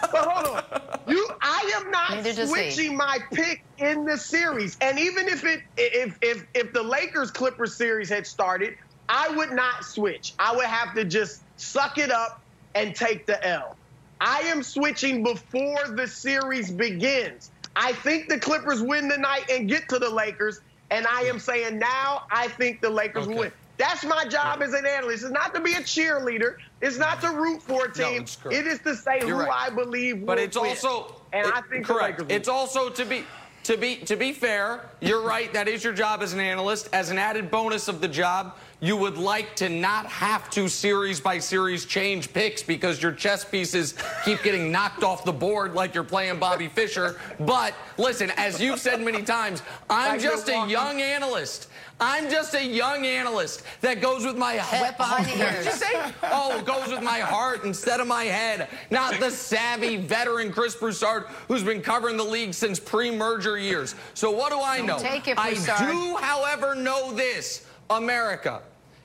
[0.00, 1.28] But hold on, you.
[1.42, 4.78] I am not switching my pick in the series.
[4.80, 8.76] And even if it, if if if the Lakers Clippers series had started,
[9.10, 10.32] I would not switch.
[10.38, 12.40] I would have to just suck it up
[12.74, 13.76] and take the L.
[14.22, 17.50] I am switching before the series begins.
[17.76, 20.60] I think the Clippers win tonight and get to the Lakers.
[20.90, 23.38] And I am saying now, I think the Lakers okay.
[23.38, 23.52] win.
[23.80, 25.24] That's my job as an analyst.
[25.24, 26.56] It's not to be a cheerleader.
[26.82, 28.26] It's not to root for a team.
[28.44, 29.68] No, it is to say You're who right.
[29.68, 30.26] I believe.
[30.26, 30.68] But it's win.
[30.68, 32.22] also, and it, I think correct.
[32.28, 33.24] It's also to be
[33.62, 34.90] to be to be fair.
[35.00, 35.50] You're right.
[35.54, 36.90] That is your job as an analyst.
[36.92, 41.20] As an added bonus of the job, you would like to not have to series
[41.20, 45.94] by series change picks because your chess pieces keep getting knocked off the board like
[45.94, 47.20] you're playing Bobby Fischer.
[47.40, 51.68] But listen, as you've said many times, I'm just a young analyst.
[52.02, 54.96] I'm just a young analyst that goes with my head.
[54.96, 55.66] behind the ears.
[55.66, 56.12] you say?
[56.22, 58.68] Oh, goes with my heart instead of my head.
[58.90, 63.94] Not the savvy veteran Chris Broussard who's been covering the league since pre-merger years.
[64.14, 64.98] So what do I know?
[64.98, 67.66] Take it, I do, however, know this.
[67.90, 68.62] America,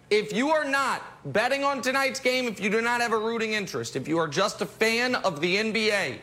[0.09, 1.01] if you are not
[1.33, 4.27] betting on tonight's game, if you do not have a rooting interest, if you are
[4.27, 6.19] just a fan of the NBA,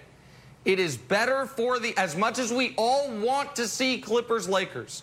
[0.65, 5.03] it is better for the, as much as we all want to see Clippers Lakers,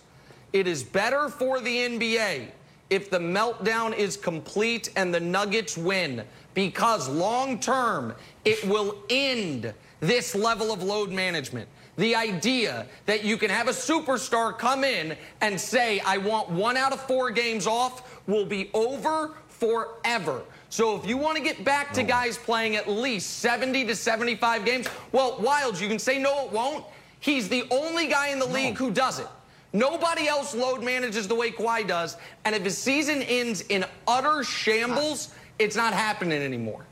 [0.54, 2.48] it is better for the NBA
[2.90, 6.24] if the meltdown is complete and the Nuggets win
[6.54, 8.16] because long term,
[8.46, 11.68] it will end this level of load management.
[12.00, 16.78] The idea that you can have a superstar come in and say, I want one
[16.78, 20.44] out of four games off will be over forever.
[20.70, 22.06] So if you want to get back to oh.
[22.06, 26.54] guys playing at least 70 to 75 games, well, Wildes, you can say no, it
[26.54, 26.86] won't.
[27.20, 29.28] He's the only guy in the league who does it.
[29.74, 32.16] Nobody else load manages the way Kawhi does.
[32.46, 35.40] And if his season ends in utter shambles, ah.
[35.60, 36.86] it's not happening anymore.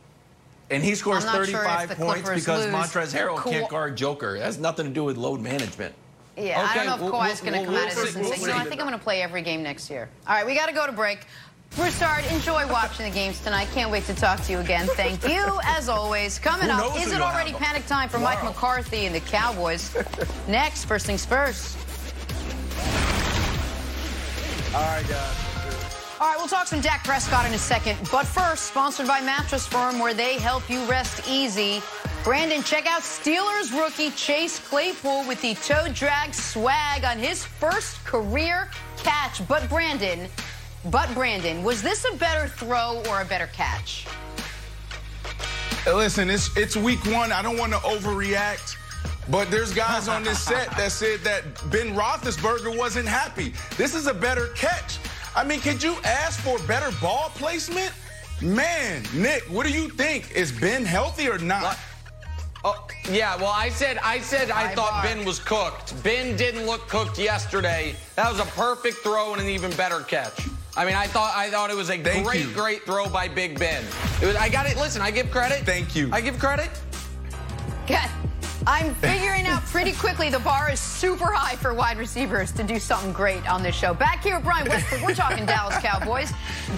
[0.69, 2.73] And he scores 35 sure points because lose.
[2.73, 3.51] Montrezl Harrell cool.
[3.53, 4.35] can't guard Joker.
[4.35, 5.95] It has nothing to do with load management.
[6.35, 8.15] Yeah, okay, I don't know if we'll, Kawhi's going to we'll, come out of this
[8.15, 10.07] and say, you know, I think I'm going to play every game next year.
[10.27, 11.25] All right, we got to go to break.
[11.75, 13.67] Broussard, enjoy watching the games tonight.
[13.73, 14.87] Can't wait to talk to you again.
[14.87, 16.39] Thank you, as always.
[16.39, 18.43] Coming up, is it already have panic time for Mike?
[18.43, 19.95] McCarthy and the Cowboys?
[20.47, 21.77] Next, first things first.
[24.73, 25.46] All right, guys.
[26.19, 27.99] All right, we'll talk some Dak Prescott in a second.
[28.11, 31.79] But first, sponsored by Mattress Firm, where they help you rest easy.
[32.23, 38.03] Brandon, check out Steelers rookie Chase Claypool with the toe drag swag on his first
[38.03, 39.47] career catch.
[39.47, 40.27] But Brandon,
[40.85, 44.07] but Brandon, was this a better throw or a better catch?
[45.85, 47.31] Listen, it's it's week one.
[47.31, 48.75] I don't want to overreact,
[49.29, 53.53] but there's guys on this set that said that Ben Roethlisberger wasn't happy.
[53.77, 54.97] This is a better catch.
[55.37, 57.91] I mean, could you ask for better ball placement?
[58.41, 60.31] Man, Nick, what do you think?
[60.31, 61.77] Is Ben healthy or not?
[62.65, 65.03] Oh, yeah, well, I said I said I High thought bar.
[65.03, 66.01] Ben was cooked.
[66.03, 67.95] Ben didn't look cooked yesterday.
[68.15, 70.47] That was a perfect throw and an even better catch.
[70.75, 72.51] I mean, I thought I thought it was a Thank great, you.
[72.53, 73.83] great throw by Big Ben.
[74.23, 74.75] It was, I got it.
[74.75, 75.65] Listen, I give credit.
[75.67, 76.09] Thank you.
[76.11, 76.71] I give credit.
[77.87, 78.09] God,
[78.65, 82.79] I'm figuring out pretty quickly the bar is super high for wide receivers to do
[82.79, 83.93] something great on this show.
[83.93, 86.31] Back here with Brian Westbrook, we're talking Dallas Cowboys.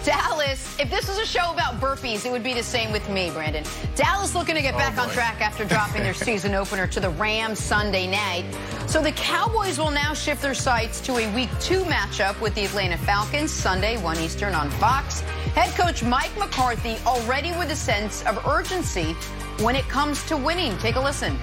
[0.04, 3.32] Dallas, if this was a show about burpees, it would be the same with me,
[3.32, 3.64] Brandon.
[3.96, 7.10] Dallas looking to get oh, back on track after dropping their season opener to the
[7.12, 8.46] Rams Sunday night.
[8.88, 12.66] So the Cowboys will now shift their sights to a week two matchup with the
[12.66, 15.22] Atlanta Falcons Sunday, 1 Eastern on Fox.
[15.56, 19.16] Head coach Mike McCarthy already with a sense of urgency
[19.62, 20.78] when it comes to winning.
[20.78, 21.38] Take a listen.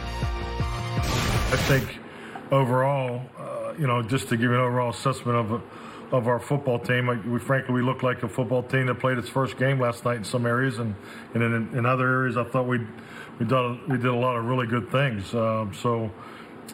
[1.53, 1.99] I think
[2.51, 5.63] overall, uh, you know, just to give you an overall assessment of
[6.13, 9.29] of our football team, we frankly we looked like a football team that played its
[9.29, 10.95] first game last night in some areas, and
[11.35, 12.79] and in, in other areas, I thought we
[13.39, 15.35] we did we did a lot of really good things.
[15.35, 16.11] Um, so,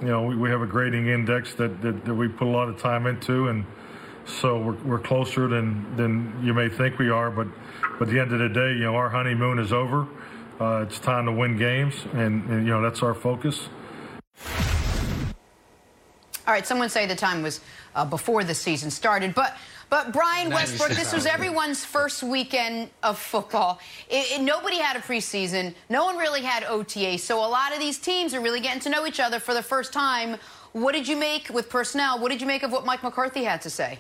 [0.01, 2.69] you know, we, we have a grading index that, that that we put a lot
[2.69, 3.65] of time into, and
[4.25, 7.31] so we're, we're closer than than you may think we are.
[7.31, 7.49] But
[7.99, 10.07] but at the end of the day, you know, our honeymoon is over.
[10.61, 13.69] Uh, it's time to win games, and, and you know that's our focus.
[16.47, 17.61] All right, someone say the time was
[17.95, 19.57] uh, before the season started, but
[19.91, 23.79] but Brian Westbrook, this was everyone's first weekend of football.
[24.09, 25.75] It, it- nobody had a preseason.
[25.91, 28.89] No one really had OTA, so a lot of these teams are really getting to
[28.89, 30.39] know each other for the first time.
[30.73, 32.19] What did you make with personnel?
[32.19, 33.99] What did you make of what Mike McCarthy had to say?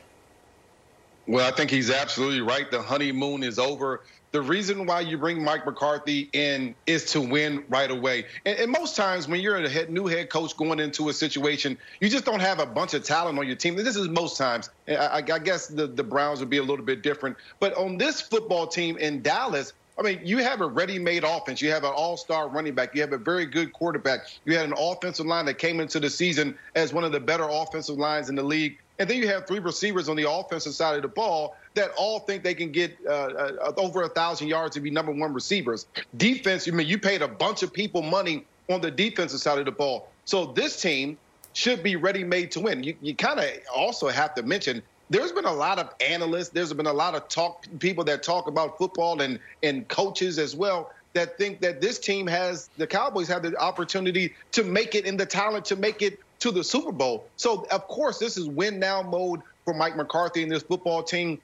[1.28, 2.68] Well, I think he's absolutely right.
[2.70, 4.00] The honeymoon is over.
[4.32, 8.24] The reason why you bring Mike McCarthy in is to win right away.
[8.46, 11.76] And, and most times, when you're a head, new head coach going into a situation,
[12.00, 13.76] you just don't have a bunch of talent on your team.
[13.76, 14.70] This is most times.
[14.88, 17.36] I, I, guess the, the Browns would be a little bit different.
[17.60, 21.60] But on this football team in Dallas, I mean, you have a ready-made offense.
[21.60, 22.94] You have an all-star running back.
[22.94, 24.20] You have a very good quarterback.
[24.46, 27.46] You had an offensive line that came into the season as one of the better
[27.48, 28.78] offensive lines in the league.
[28.98, 32.20] And then you have three receivers on the offensive side of the ball that all
[32.20, 35.86] think they can get uh, uh, over a thousand yards to be number one receivers.
[36.16, 39.64] Defense, I mean, you paid a bunch of people money on the defensive side of
[39.64, 40.08] the ball.
[40.24, 41.18] So this team
[41.54, 42.82] should be ready made to win.
[42.82, 46.72] You, you kind of also have to mention there's been a lot of analysts, there's
[46.72, 50.90] been a lot of talk people that talk about football and and coaches as well
[51.12, 55.16] that think that this team has the Cowboys have the opportunity to make it in
[55.16, 57.28] the talent to make it to the Super Bowl.
[57.36, 61.40] So of course this is win now mode for Mike McCarthy and this football team.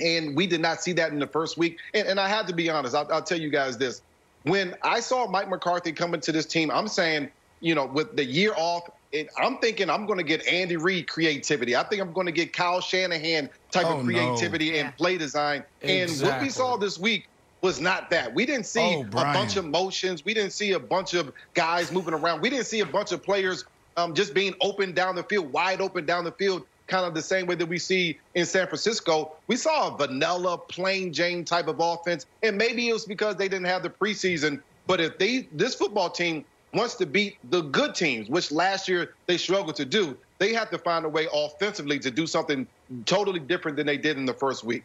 [0.00, 1.78] And we did not see that in the first week.
[1.92, 4.00] And, and I have to be honest, I'll, I'll tell you guys this.
[4.44, 7.30] When I saw Mike McCarthy coming to this team, I'm saying,
[7.60, 11.08] you know, with the year off, it, I'm thinking I'm going to get Andy Reid
[11.08, 11.74] creativity.
[11.74, 14.12] I think I'm going to get Kyle Shanahan type Oh, of no.
[14.12, 15.64] creativity and play design.
[15.82, 17.26] And what we saw this week
[17.60, 18.32] was not that.
[18.32, 20.24] We didn't see Oh, a bunch of motions.
[20.24, 22.40] We didn't see a bunch of guys moving around.
[22.40, 23.64] We didn't see a bunch of players
[23.98, 27.22] um, just being open down the field, wide open down the field, kind of the
[27.22, 29.32] same way that we see in San Francisco.
[29.48, 33.48] We saw a vanilla, plain Jane type of offense, and maybe it was because they
[33.48, 34.62] didn't have the preseason.
[34.86, 39.14] But if they this football team wants to beat the good teams, which last year
[39.26, 42.66] they struggled to do, they have to find a way offensively to do something
[43.04, 44.84] totally different than they did in the first week.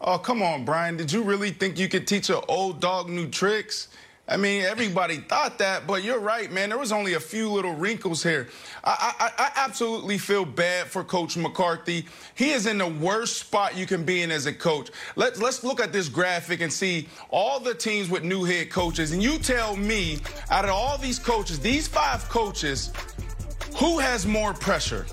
[0.00, 0.96] Oh, come on, Brian.
[0.96, 3.88] Did you really think you could teach an old dog new tricks?
[4.30, 6.68] I mean, everybody thought that, but you're right, man.
[6.68, 8.48] There was only a few little wrinkles here.
[8.84, 12.04] I, I, I absolutely feel bad for Coach McCarthy.
[12.34, 14.90] He is in the worst spot you can be in as a coach.
[15.16, 19.12] Let's let's look at this graphic and see all the teams with new head coaches.
[19.12, 20.18] And you tell me,
[20.50, 22.92] out of all these coaches, these five coaches,
[23.76, 25.06] who has more pressure?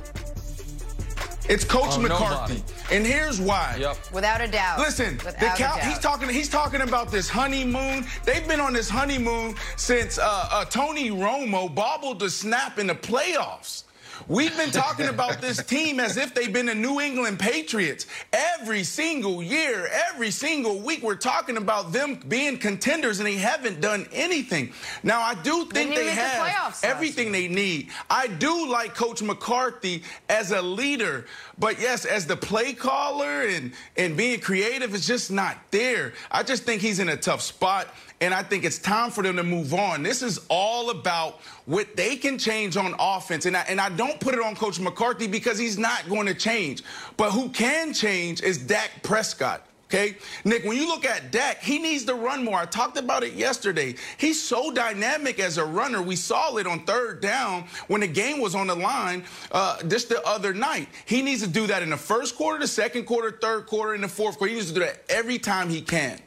[1.48, 2.56] It's Coach Oh, McCarthy.
[2.56, 2.96] nobody.
[2.96, 3.78] And here's why.
[3.80, 3.98] Yep.
[4.12, 4.80] Without a doubt.
[4.80, 5.86] Listen, Without the a Cow- doubt.
[5.86, 6.30] he's talking.
[6.30, 8.06] He's talking about this honeymoon.
[8.26, 12.96] They've been on this honeymoon since uh, uh, Tony Romo bobbled the snap in the
[12.96, 13.84] playoffs.
[14.28, 18.08] We've been talking about this team as if they've been the New England Patriots.
[18.34, 23.82] Every single year, every single week, we're talking about them being contenders, and they haven't
[23.82, 24.72] done anything.
[25.04, 27.90] Now, I do think they, they have the everything they need.
[28.10, 31.26] I do like Coach McCarthy as a leader,
[31.58, 36.14] but yes, as the play caller and, and being creative, it's just not there.
[36.30, 37.88] I just think he's in a tough spot
[38.22, 40.04] and I think it's time for them to move on.
[40.04, 43.46] This is all about what they can change on offense.
[43.46, 46.34] And I, and I don't put it on Coach McCarthy because he's not going to
[46.34, 46.84] change.
[47.18, 49.66] But who can change is Dak Prescott.
[49.88, 52.58] Okay, Nick, when you look at Dak, he needs to run more.
[52.58, 53.94] I talked about it yesterday.
[54.18, 56.02] He's so dynamic as a runner.
[56.02, 60.10] We saw it on third down when the game was on the line uh, just
[60.10, 60.90] the other night.
[61.06, 64.04] He needs to do that in the first quarter, the second quarter, third quarter, and
[64.04, 64.50] the fourth quarter.
[64.50, 66.20] He needs to do that every time he can.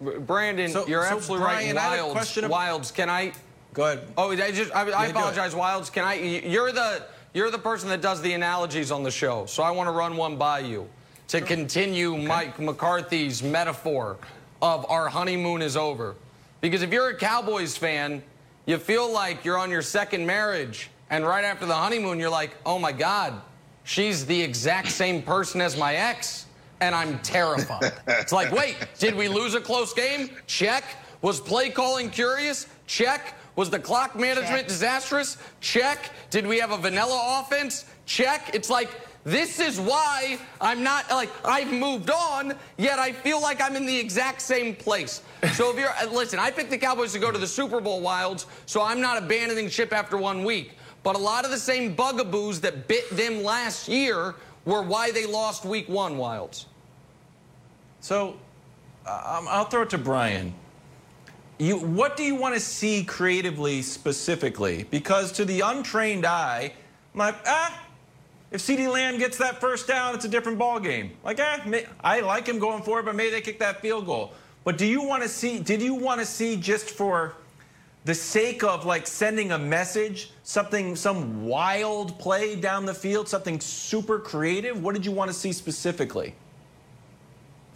[0.00, 2.00] Brandon, so, you're so absolutely Brian, right.
[2.00, 2.50] Wildes, question of...
[2.50, 3.32] Wildes, can I?
[3.72, 4.08] Go ahead.
[4.18, 5.92] Oh, I just I, I apologize, Wildes.
[5.92, 6.14] Can I?
[6.14, 9.86] You're the you're the person that does the analogies on the show, so I want
[9.86, 10.88] to run one by you
[11.30, 12.26] to continue okay.
[12.26, 14.16] Mike McCarthy's metaphor
[14.60, 16.16] of our honeymoon is over.
[16.60, 18.22] Because if you're a Cowboys fan,
[18.66, 22.56] you feel like you're on your second marriage, and right after the honeymoon, you're like,
[22.66, 23.40] oh my God,
[23.84, 26.46] she's the exact same person as my ex
[26.80, 27.92] and I'm terrified.
[28.08, 30.30] it's like, wait, did we lose a close game?
[30.46, 30.82] Check.
[31.22, 32.66] Was play calling curious?
[32.86, 33.34] Check.
[33.54, 34.68] Was the clock management Check.
[34.68, 35.36] disastrous?
[35.60, 36.10] Check.
[36.30, 37.84] Did we have a vanilla offense?
[38.06, 38.54] Check.
[38.54, 38.90] It's like,
[39.24, 43.86] this is why I'm not like I've moved on, yet I feel like I'm in
[43.86, 45.22] the exact same place.
[45.52, 48.46] So if you're listen, I picked the Cowboys to go to the Super Bowl Wildes,
[48.66, 50.72] so I'm not abandoning ship after one week.
[51.02, 55.26] But a lot of the same bugaboos that bit them last year were why they
[55.26, 56.66] lost week one Wildes.
[58.00, 58.36] So
[59.06, 60.54] uh, I'll throw it to Brian.
[61.58, 64.86] You, what do you want to see creatively, specifically?
[64.90, 66.72] Because to the untrained eye,
[67.12, 67.86] I'm like, ah,
[68.50, 71.12] if CeeDee Lamb gets that first down, it's a different ball game.
[71.24, 74.32] Like, may, I like him going forward, but maybe they kick that field goal.
[74.64, 75.60] But do you want to see?
[75.60, 77.34] Did you want to see just for
[78.04, 83.60] the sake of like sending a message, something, some wild play down the field, something
[83.60, 84.82] super creative?
[84.82, 86.34] What did you want to see specifically?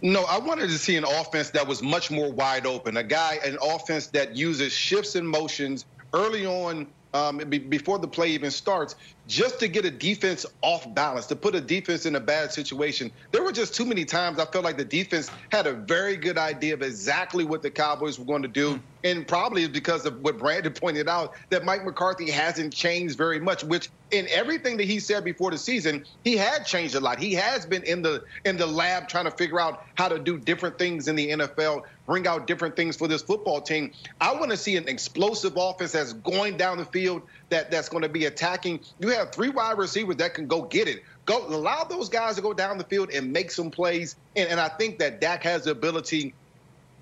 [0.01, 2.97] No, I wanted to see an offense that was much more wide open.
[2.97, 8.29] A guy, an offense that uses shifts and motions early on um, before the play
[8.29, 8.95] even starts
[9.27, 13.11] just to get a defense off balance, to put a defense in a bad situation.
[13.31, 16.37] There were just too many times I felt like the defense had a very good
[16.37, 18.73] idea of exactly what the Cowboys were going to do.
[18.73, 18.79] Hmm.
[19.03, 23.63] And probably because of what Brandon pointed out that Mike McCarthy hasn't changed very much,
[23.63, 27.19] which in everything that he said before the season, he had changed a lot.
[27.19, 30.37] He has been in the in the lab trying to figure out how to do
[30.37, 33.91] different things in the NFL, bring out different things for this football team.
[34.21, 38.03] I want to see an explosive offense that's going down the field, that that's going
[38.03, 38.79] to be attacking.
[38.99, 41.03] You have three wide receivers that can go get it.
[41.25, 44.15] Go allow those guys to go down the field and make some plays.
[44.35, 46.33] And, and I think that Dak has the ability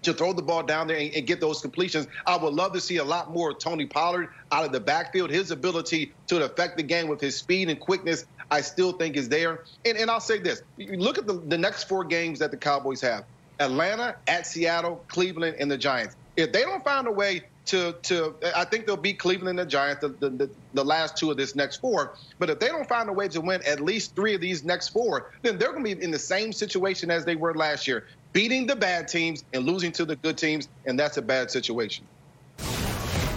[0.03, 2.07] to throw the ball down there and, and, get those completions.
[2.27, 5.29] I would love to see a lot more of Tony Pollard out of the backfield.
[5.29, 9.29] His ability to affect the game with his speed and quickness, I still think is
[9.29, 9.63] there.
[9.85, 13.01] And, and I'll say this: look at the, the next four games that the Cowboys
[13.01, 13.23] have:
[13.59, 16.15] Atlanta, at Seattle, Cleveland, and the Giants.
[16.35, 19.71] If they don't find a way to to I think they'll beat Cleveland and the
[19.71, 22.13] Giants the, the, the, last two of this next four.
[22.39, 24.89] But if they don't find a way to win at least three of these next
[24.89, 28.07] four, then they're going to be in the same situation as they were last year,
[28.33, 32.05] beating the bad teams and losing to the good teams, and that's a bad situation.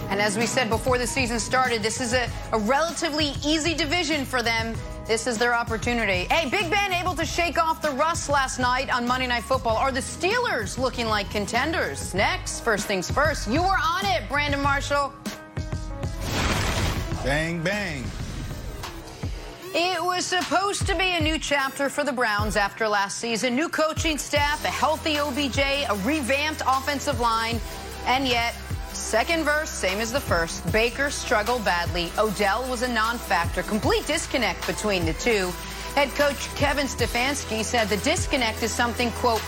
[0.09, 4.25] And as we said before the season started, this is a, a relatively easy division
[4.25, 4.73] for them.
[5.07, 6.25] This is their opportunity.
[6.29, 9.77] Hey, Big Ben able to shake off the rust last night on Monday Night Football.
[9.77, 12.13] Are the Steelers looking like contenders?
[12.13, 15.13] Next, first things first, you were on it, Brandon Marshall.
[17.23, 18.03] Bang, bang.
[19.73, 23.55] It was supposed to be a new chapter for the Browns after last season.
[23.55, 27.61] New coaching staff, a healthy OBJ, a revamped offensive line,
[28.07, 28.55] and yet
[28.97, 30.69] Second verse, same as the first.
[30.71, 32.11] Baker struggled badly.
[32.17, 33.63] Odell was a non-factor.
[33.63, 35.51] Complete disconnect between the two.
[35.95, 39.41] Head coach Kevin Stefanski said the disconnect is something, quote,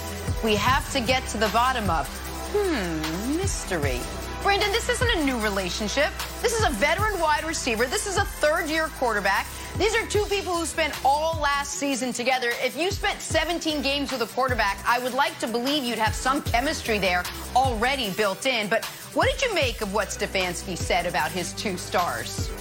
[0.44, 2.08] we have to get to the bottom of.
[2.54, 4.00] Hmm, mystery.
[4.44, 6.12] Brandon, this isn't a new relationship.
[6.42, 7.86] This is a veteran wide receiver.
[7.86, 9.46] This is a third year quarterback.
[9.80, 12.52] These are two people who spent all last season together.
[12.62, 16.14] If you spent 17 games with a quarterback, I would like to believe you'd have
[16.14, 17.24] some chemistry there
[17.56, 18.68] already built in.
[18.68, 18.84] But
[19.14, 22.52] what did you make of what Stefanski said about his two stars?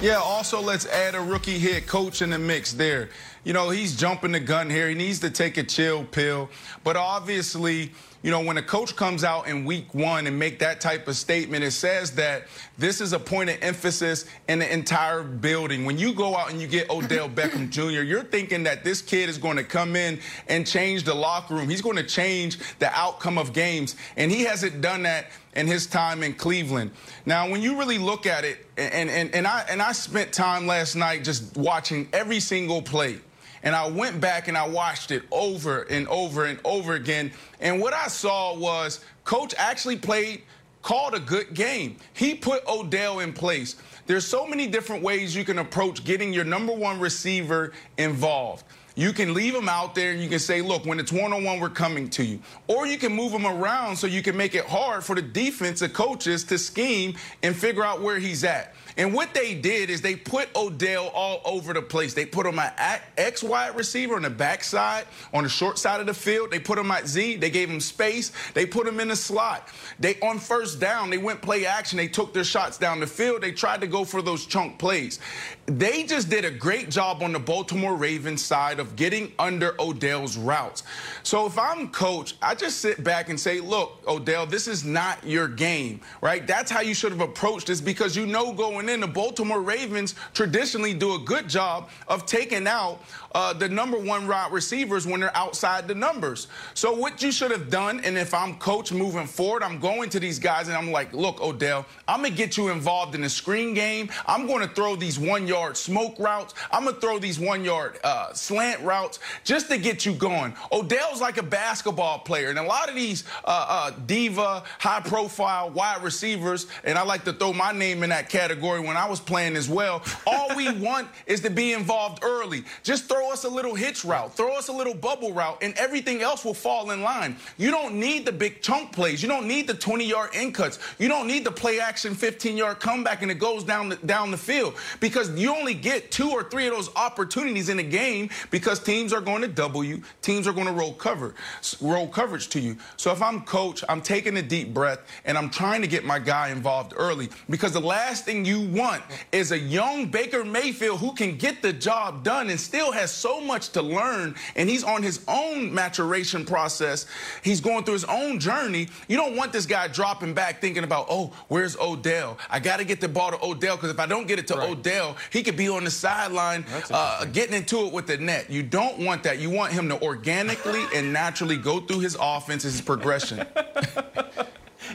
[0.00, 3.08] Yeah, also let's add a rookie head coach in the mix there.
[3.42, 4.88] You know, he's jumping the gun here.
[4.88, 6.48] He needs to take a chill pill.
[6.84, 7.90] But obviously,
[8.28, 11.16] you know, when a coach comes out in week one and make that type of
[11.16, 12.42] statement, it says that
[12.76, 15.86] this is a point of emphasis in the entire building.
[15.86, 19.30] When you go out and you get Odell Beckham Jr., you're thinking that this kid
[19.30, 21.70] is going to come in and change the locker room.
[21.70, 23.96] He's going to change the outcome of games.
[24.18, 26.90] And he hasn't done that in his time in Cleveland.
[27.24, 30.66] Now, when you really look at it, and, and, and I and I spent time
[30.66, 33.20] last night just watching every single play.
[33.62, 37.32] And I went back and I watched it over and over and over again.
[37.60, 40.42] And what I saw was coach actually played,
[40.82, 41.96] called a good game.
[42.14, 43.76] He put Odell in place.
[44.06, 48.64] There's so many different ways you can approach getting your number one receiver involved.
[48.98, 51.44] You can leave him out there and you can say, look, when it's one on
[51.44, 52.40] one, we're coming to you.
[52.66, 55.92] Or you can move him around so you can make it hard for the defensive
[55.92, 58.74] coaches to scheme and figure out where he's at.
[58.98, 62.14] And what they did is they put Odell all over the place.
[62.14, 66.06] They put him at X wide receiver on the backside, on the short side of
[66.06, 66.50] the field.
[66.50, 67.36] They put him at Z.
[67.36, 68.32] They gave him space.
[68.54, 69.68] They put him in the slot.
[70.00, 71.96] They on first down, they went play action.
[71.96, 73.40] They took their shots down the field.
[73.40, 75.20] They tried to go for those chunk plays.
[75.68, 80.38] They just did a great job on the Baltimore Ravens side of getting under Odell's
[80.38, 80.82] routes.
[81.22, 85.22] So if I'm coach, I just sit back and say, look, Odell, this is not
[85.26, 86.46] your game, right?
[86.46, 90.14] That's how you should have approached this because you know going in, the Baltimore Ravens
[90.32, 93.02] traditionally do a good job of taking out
[93.32, 96.48] uh, the number one wide receivers when they're outside the numbers.
[96.74, 100.20] So what you should have done, and if I'm coach moving forward, I'm going to
[100.20, 103.74] these guys and I'm like, look, Odell, I'm gonna get you involved in the screen
[103.74, 104.10] game.
[104.26, 106.54] I'm to throw these one yard smoke routes.
[106.70, 110.54] I'm gonna throw these one yard uh, slant routes just to get you going.
[110.72, 115.70] Odell's like a basketball player, and a lot of these uh, uh diva, high profile
[115.70, 119.20] wide receivers, and I like to throw my name in that category when I was
[119.20, 120.02] playing as well.
[120.26, 122.64] All we want is to be involved early.
[122.82, 126.22] Just throw us a little hitch route, throw us a little bubble route, and everything
[126.22, 127.36] else will fall in line.
[127.56, 129.22] You don't need the big chunk plays.
[129.22, 130.78] You don't need the 20 yard in cuts.
[130.98, 134.30] You don't need the play action 15 yard comeback and it goes down the, down
[134.30, 138.30] the field because you only get two or three of those opportunities in a game
[138.50, 141.34] because teams are going to double you, teams are going to roll cover,
[141.80, 142.76] roll coverage to you.
[142.96, 146.18] So if I'm coach, I'm taking a deep breath and I'm trying to get my
[146.18, 151.12] guy involved early because the last thing you want is a young Baker Mayfield who
[151.14, 155.02] can get the job done and still has so much to learn and he's on
[155.02, 157.06] his own maturation process.
[157.42, 158.88] He's going through his own journey.
[159.08, 162.38] You don't want this guy dropping back thinking about, oh, where's Odell?
[162.50, 164.54] I got to get the ball to Odell because if I don't get it to
[164.54, 164.70] right.
[164.70, 168.50] Odell, he could be on the sideline uh, getting into it with the net.
[168.50, 169.38] You don't want that.
[169.38, 173.46] You want him to organically and naturally go through his offense, his progression.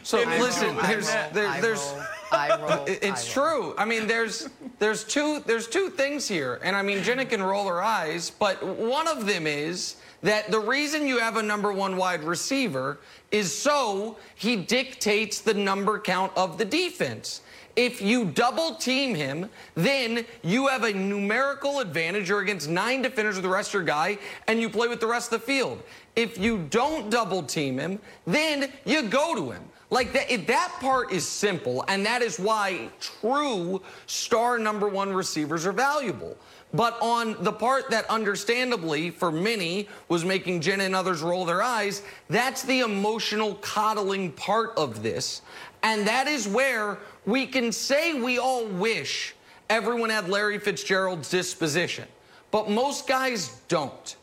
[0.01, 1.93] so listen, there's, there, there's.
[2.31, 3.75] Roll, it's true.
[3.77, 4.49] I mean, there's
[4.79, 8.65] there's two there's two things here, and I mean, Jenna can roll her eyes, but
[8.65, 12.97] one of them is that the reason you have a number one wide receiver
[13.29, 17.41] is so he dictates the number count of the defense.
[17.75, 22.29] If you double team him, then you have a numerical advantage.
[22.29, 25.07] You're against nine defenders with the rest of your guy, and you play with the
[25.07, 25.81] rest of the field.
[26.15, 29.63] If you don't double team him, then you go to him.
[29.93, 35.67] Like that, that part is simple, and that is why true star number one receivers
[35.67, 36.35] are valuable.
[36.73, 41.61] But on the part that understandably for many was making Jen and others roll their
[41.61, 45.43] eyes, that's the emotional coddling part of this.
[45.83, 46.97] And that is where
[47.27, 49.35] we can say we all wish
[49.69, 52.07] everyone had Larry Fitzgerald's disposition,
[52.49, 54.15] but most guys don't.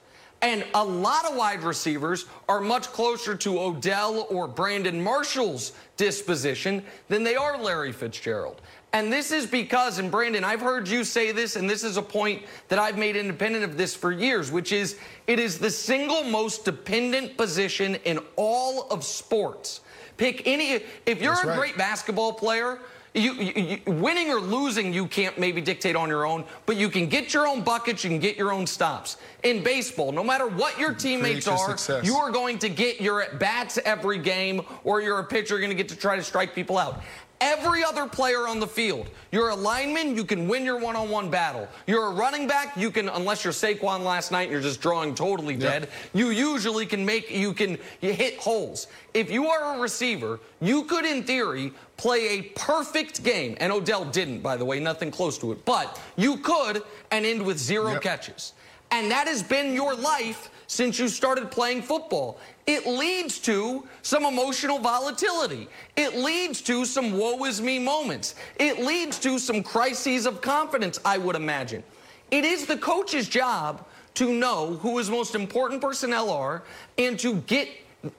[0.42, 6.82] And a lot of wide receivers are much closer to Odell or Brandon Marshall's disposition
[7.08, 8.62] than they are Larry Fitzgerald.
[8.92, 12.02] And this is because, and Brandon, I've heard you say this, and this is a
[12.02, 16.24] point that I've made independent of this for years, which is it is the single
[16.24, 19.82] most dependent position in all of sports.
[20.16, 21.58] Pick any, if you're That's a right.
[21.58, 22.78] great basketball player,
[23.14, 26.88] you, you, you, winning or losing, you can't maybe dictate on your own, but you
[26.88, 29.16] can get your own buckets, you can get your own stops.
[29.42, 32.04] In baseball, no matter what your teammates are, success.
[32.04, 35.60] you are going to get your at bats every game, or you're a pitcher, you're
[35.60, 37.02] going to get to try to strike people out
[37.40, 39.08] every other player on the field.
[39.32, 41.68] You're a lineman, you can win your one-on-one battle.
[41.86, 45.14] You're a running back, you can, unless you're Saquon last night and you're just drawing
[45.14, 45.90] totally dead, yep.
[46.12, 48.88] you usually can make, you can you hit holes.
[49.14, 53.58] If you are a receiver, you could, in theory, play a perfect game.
[53.60, 55.66] And Odell didn't, by the way, nothing close to it.
[55.66, 58.02] But you could and end with zero yep.
[58.02, 58.54] catches.
[58.90, 62.38] And that has been your life since you started playing football.
[62.66, 65.68] It leads to some emotional volatility.
[65.94, 68.34] It leads to some woe is me moments.
[68.58, 71.82] It leads to some crises of confidence, I would imagine.
[72.30, 76.62] It is the coach's job to know who his most important personnel are
[76.96, 77.68] and to get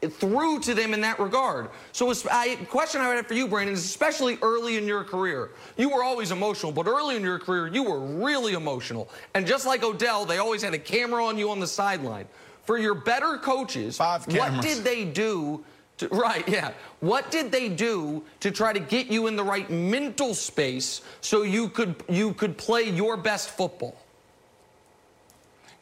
[0.10, 1.70] through to them in that regard.
[1.92, 5.52] So, a question I would have for you, Brandon, is especially early in your career.
[5.78, 9.10] You were always emotional, but early in your career, you were really emotional.
[9.34, 12.28] And just like Odell, they always had a camera on you on the sideline.
[12.64, 15.64] For your better coaches, what did they do?
[15.98, 16.72] To, right, yeah.
[17.00, 21.42] What did they do to try to get you in the right mental space so
[21.42, 23.98] you could you could play your best football?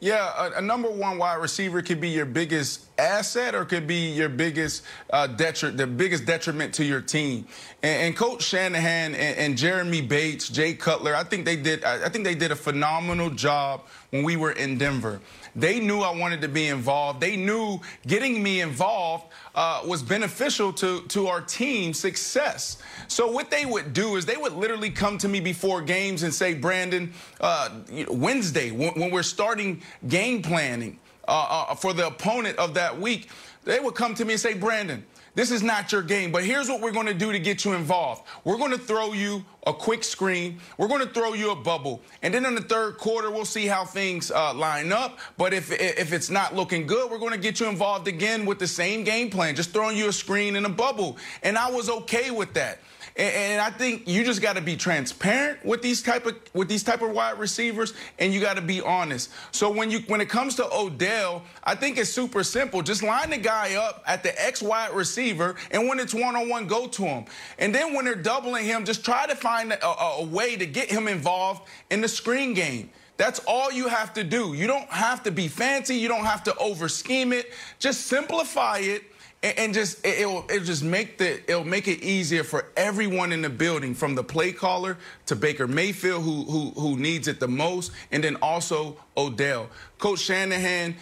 [0.00, 4.10] Yeah, a, a, number one wide receiver could be your biggest asset or could be
[4.12, 7.46] your biggest uh, detriment, the biggest detriment to your team.
[7.82, 11.82] And, and Coach Shanahan and, and, Jeremy Bates, Jay Cutler, I think they did.
[11.84, 15.20] I think they did a phenomenal job when we were in Denver.
[15.56, 17.20] They knew I wanted to be involved.
[17.20, 19.24] They knew getting me involved
[19.54, 22.80] uh, was beneficial to, to our team's success.
[23.08, 26.32] So what they would do is they would literally come to me before games and
[26.32, 27.70] say, Brandon, uh,
[28.08, 33.28] Wednesday, when, when, we're starting game planning uh, uh, for the opponent of that week,
[33.64, 36.68] they would come to me and say, Brandon, this is not your game, but here's
[36.68, 38.22] what we're going to do to get you involved.
[38.44, 40.58] We're going to throw you a quick screen.
[40.76, 42.02] We're going to throw you a bubble.
[42.22, 45.18] And then in the third quarter, we'll see how things uh, line up.
[45.36, 48.58] But if, if it's not looking good, we're going to get you involved again with
[48.58, 51.16] the same game plan, just throwing you a screen and a bubble.
[51.42, 52.80] And I was okay with that.
[53.20, 56.82] And, I think you just got to be transparent with these type of with these
[56.82, 59.30] type of wide receivers, and you got to be honest.
[59.52, 62.80] So when you when it comes to Odell, I think it's super simple.
[62.80, 66.48] Just line the guy up at the X wide receiver, and when it's one on
[66.48, 67.26] one, go to him.
[67.58, 70.90] And then when they're doubling him, just try to find a, a way to get
[70.90, 72.88] him involved in the screen game.
[73.18, 74.54] That's all you have to do.
[74.54, 75.94] You don't have to be fancy.
[75.94, 77.52] You don't have to over scheme it.
[77.78, 79.04] Just simplify it
[79.42, 83.40] and, just it, will it'll just make the it'll make it easier for everyone in
[83.40, 87.48] the building, from the play caller to Baker Mayfield, who who who needs it the
[87.48, 89.70] most, and then also Odell.
[89.98, 90.94] Coach Shanahan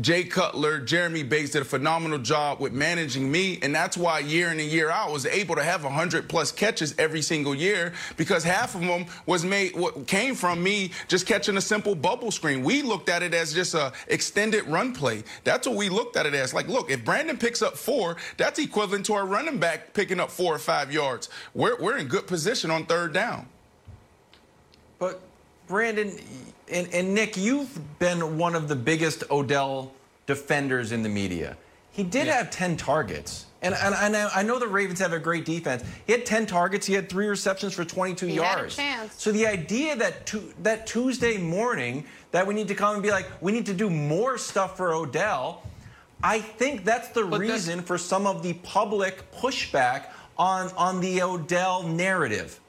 [0.00, 4.50] Jay Cutler, Jeremy Bates did a phenomenal job with managing me, and that's why year
[4.50, 7.92] in and year out I was able to have 100 plus catches every single year
[8.16, 12.30] because half of them was made what came from me just catching a simple bubble
[12.30, 12.64] screen.
[12.64, 15.22] We looked at it as just a extended run play.
[15.44, 16.52] That's what we looked at it as.
[16.52, 20.30] Like, look, if Brandon picks up four, that's equivalent to our running back picking up
[20.30, 21.28] four or five yards.
[21.54, 23.46] We're we're in good position on third down.
[24.98, 25.20] But
[25.68, 26.18] Brandon
[26.70, 29.92] and, and Nick, you've been one of the biggest Odell
[30.26, 31.56] defenders in the media.
[31.90, 32.38] He did yeah.
[32.38, 33.46] have 10 targets.
[33.60, 35.82] And, and, and, I know the Ravens have a great defense.
[36.06, 36.86] He had 10 targets.
[36.86, 38.78] He had three receptions for 22 he yards.
[39.16, 43.10] So the idea that tu- that Tuesday morning that we need to come and be
[43.10, 45.64] like, we need to do more stuff for Odell,
[46.22, 51.00] I think that's the but reason that's- for some of the public pushback on, on
[51.00, 52.60] the Odell narrative.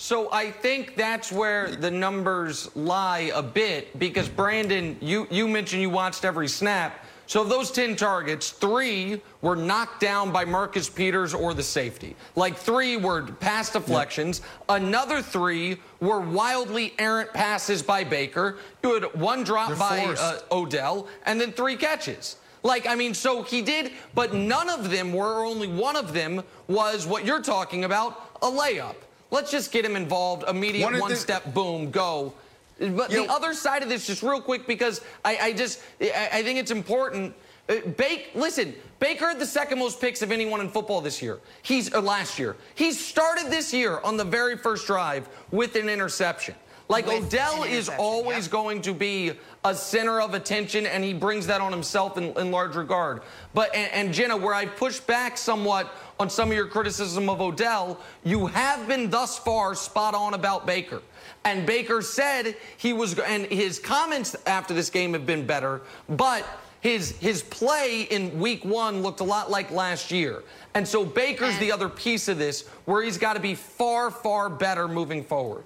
[0.00, 5.82] So I think that's where the numbers lie a bit because Brandon, you, you mentioned
[5.82, 7.04] you watched every snap.
[7.26, 12.16] So of those 10 targets, three were knocked down by Marcus Peters or the safety.
[12.34, 14.40] Like three were pass deflections.
[14.40, 14.82] Yep.
[14.82, 18.56] Another three were wildly errant passes by Baker.
[18.82, 22.36] You had one drop They're by uh, Odell, and then three catches.
[22.62, 26.14] Like, I mean, so he did, but none of them were, or only one of
[26.14, 28.94] them was what you're talking about, a layup.
[29.30, 30.44] Let's just get him involved.
[30.48, 32.34] Immediate one, one step, boom, go.
[32.78, 36.30] But the know, other side of this, just real quick, because I, I just I,
[36.32, 37.34] I, think it's important.
[37.68, 41.40] Uh, Bake, listen, Baker had the second most picks of anyone in football this year.
[41.62, 42.56] He's last year.
[42.74, 46.54] He started this year on the very first drive with an interception.
[46.90, 48.50] Like with Odell is always yep.
[48.50, 49.32] going to be
[49.64, 53.22] a center of attention, and he brings that on himself in, in large regard.
[53.54, 57.40] But and, and Jenna, where I push back somewhat on some of your criticism of
[57.40, 61.00] Odell, you have been thus far spot on about Baker.
[61.44, 66.44] And Baker said he was, and his comments after this game have been better, but
[66.80, 70.42] his his play in week one looked a lot like last year.
[70.74, 74.48] And so Baker's the other piece of this where he's got to be far, far
[74.48, 75.64] better moving forward.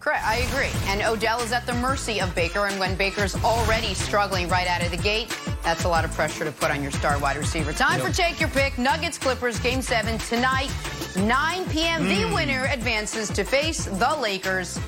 [0.00, 0.24] Correct.
[0.24, 0.70] I agree.
[0.86, 2.66] And Odell is at the mercy of Baker.
[2.66, 6.44] And when Baker's already struggling right out of the gate, that's a lot of pressure
[6.44, 7.72] to put on your star wide receiver.
[7.72, 8.06] Time yep.
[8.06, 8.78] for Take Your Pick.
[8.78, 10.70] Nuggets Clippers game seven tonight,
[11.16, 12.04] 9 p.m.
[12.04, 12.28] Mm.
[12.28, 14.78] The winner advances to face the Lakers.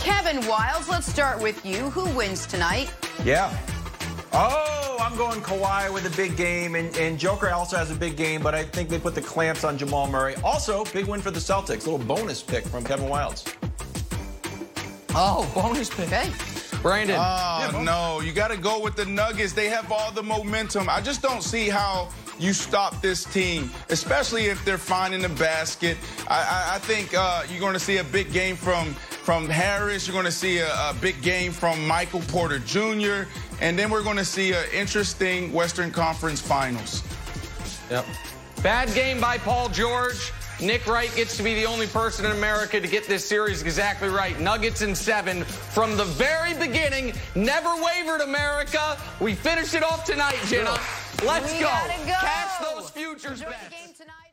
[0.00, 1.90] Kevin Wildes, let's start with you.
[1.90, 2.92] Who wins tonight?
[3.24, 3.56] Yeah.
[4.32, 8.16] Oh, I'm going Kawhi with a big game, and, and Joker also has a big
[8.16, 10.34] game, but I think they put the clamps on Jamal Murray.
[10.44, 11.86] Also, big win for the Celtics.
[11.86, 13.46] Little bonus pick from Kevin Wildes.
[15.18, 16.08] Oh, bonus pick.
[16.08, 16.30] Hey.
[16.82, 17.16] Brandon.
[17.18, 18.20] Oh, yeah, no.
[18.20, 19.54] You got to go with the Nuggets.
[19.54, 20.90] They have all the momentum.
[20.90, 25.96] I just don't see how you stop this team, especially if they're finding the basket.
[26.28, 30.06] I, I, I think uh, you're going to see a big game from from Harris.
[30.06, 33.28] You're going to see a, a big game from Michael Porter Jr.
[33.62, 37.02] And then we're going to see an interesting Western Conference Finals.
[37.90, 38.04] Yep.
[38.62, 40.32] Bad game by Paul George.
[40.60, 44.08] Nick Wright gets to be the only person in America to get this series exactly
[44.08, 44.38] right.
[44.40, 47.12] Nuggets in seven from the very beginning.
[47.34, 48.96] Never wavered, America.
[49.20, 50.78] We finish it off tonight, Jenna.
[51.24, 51.66] Let's we go.
[52.06, 52.12] go.
[52.20, 53.64] Catch those futures Enjoy bets.
[53.64, 54.25] the game tonight.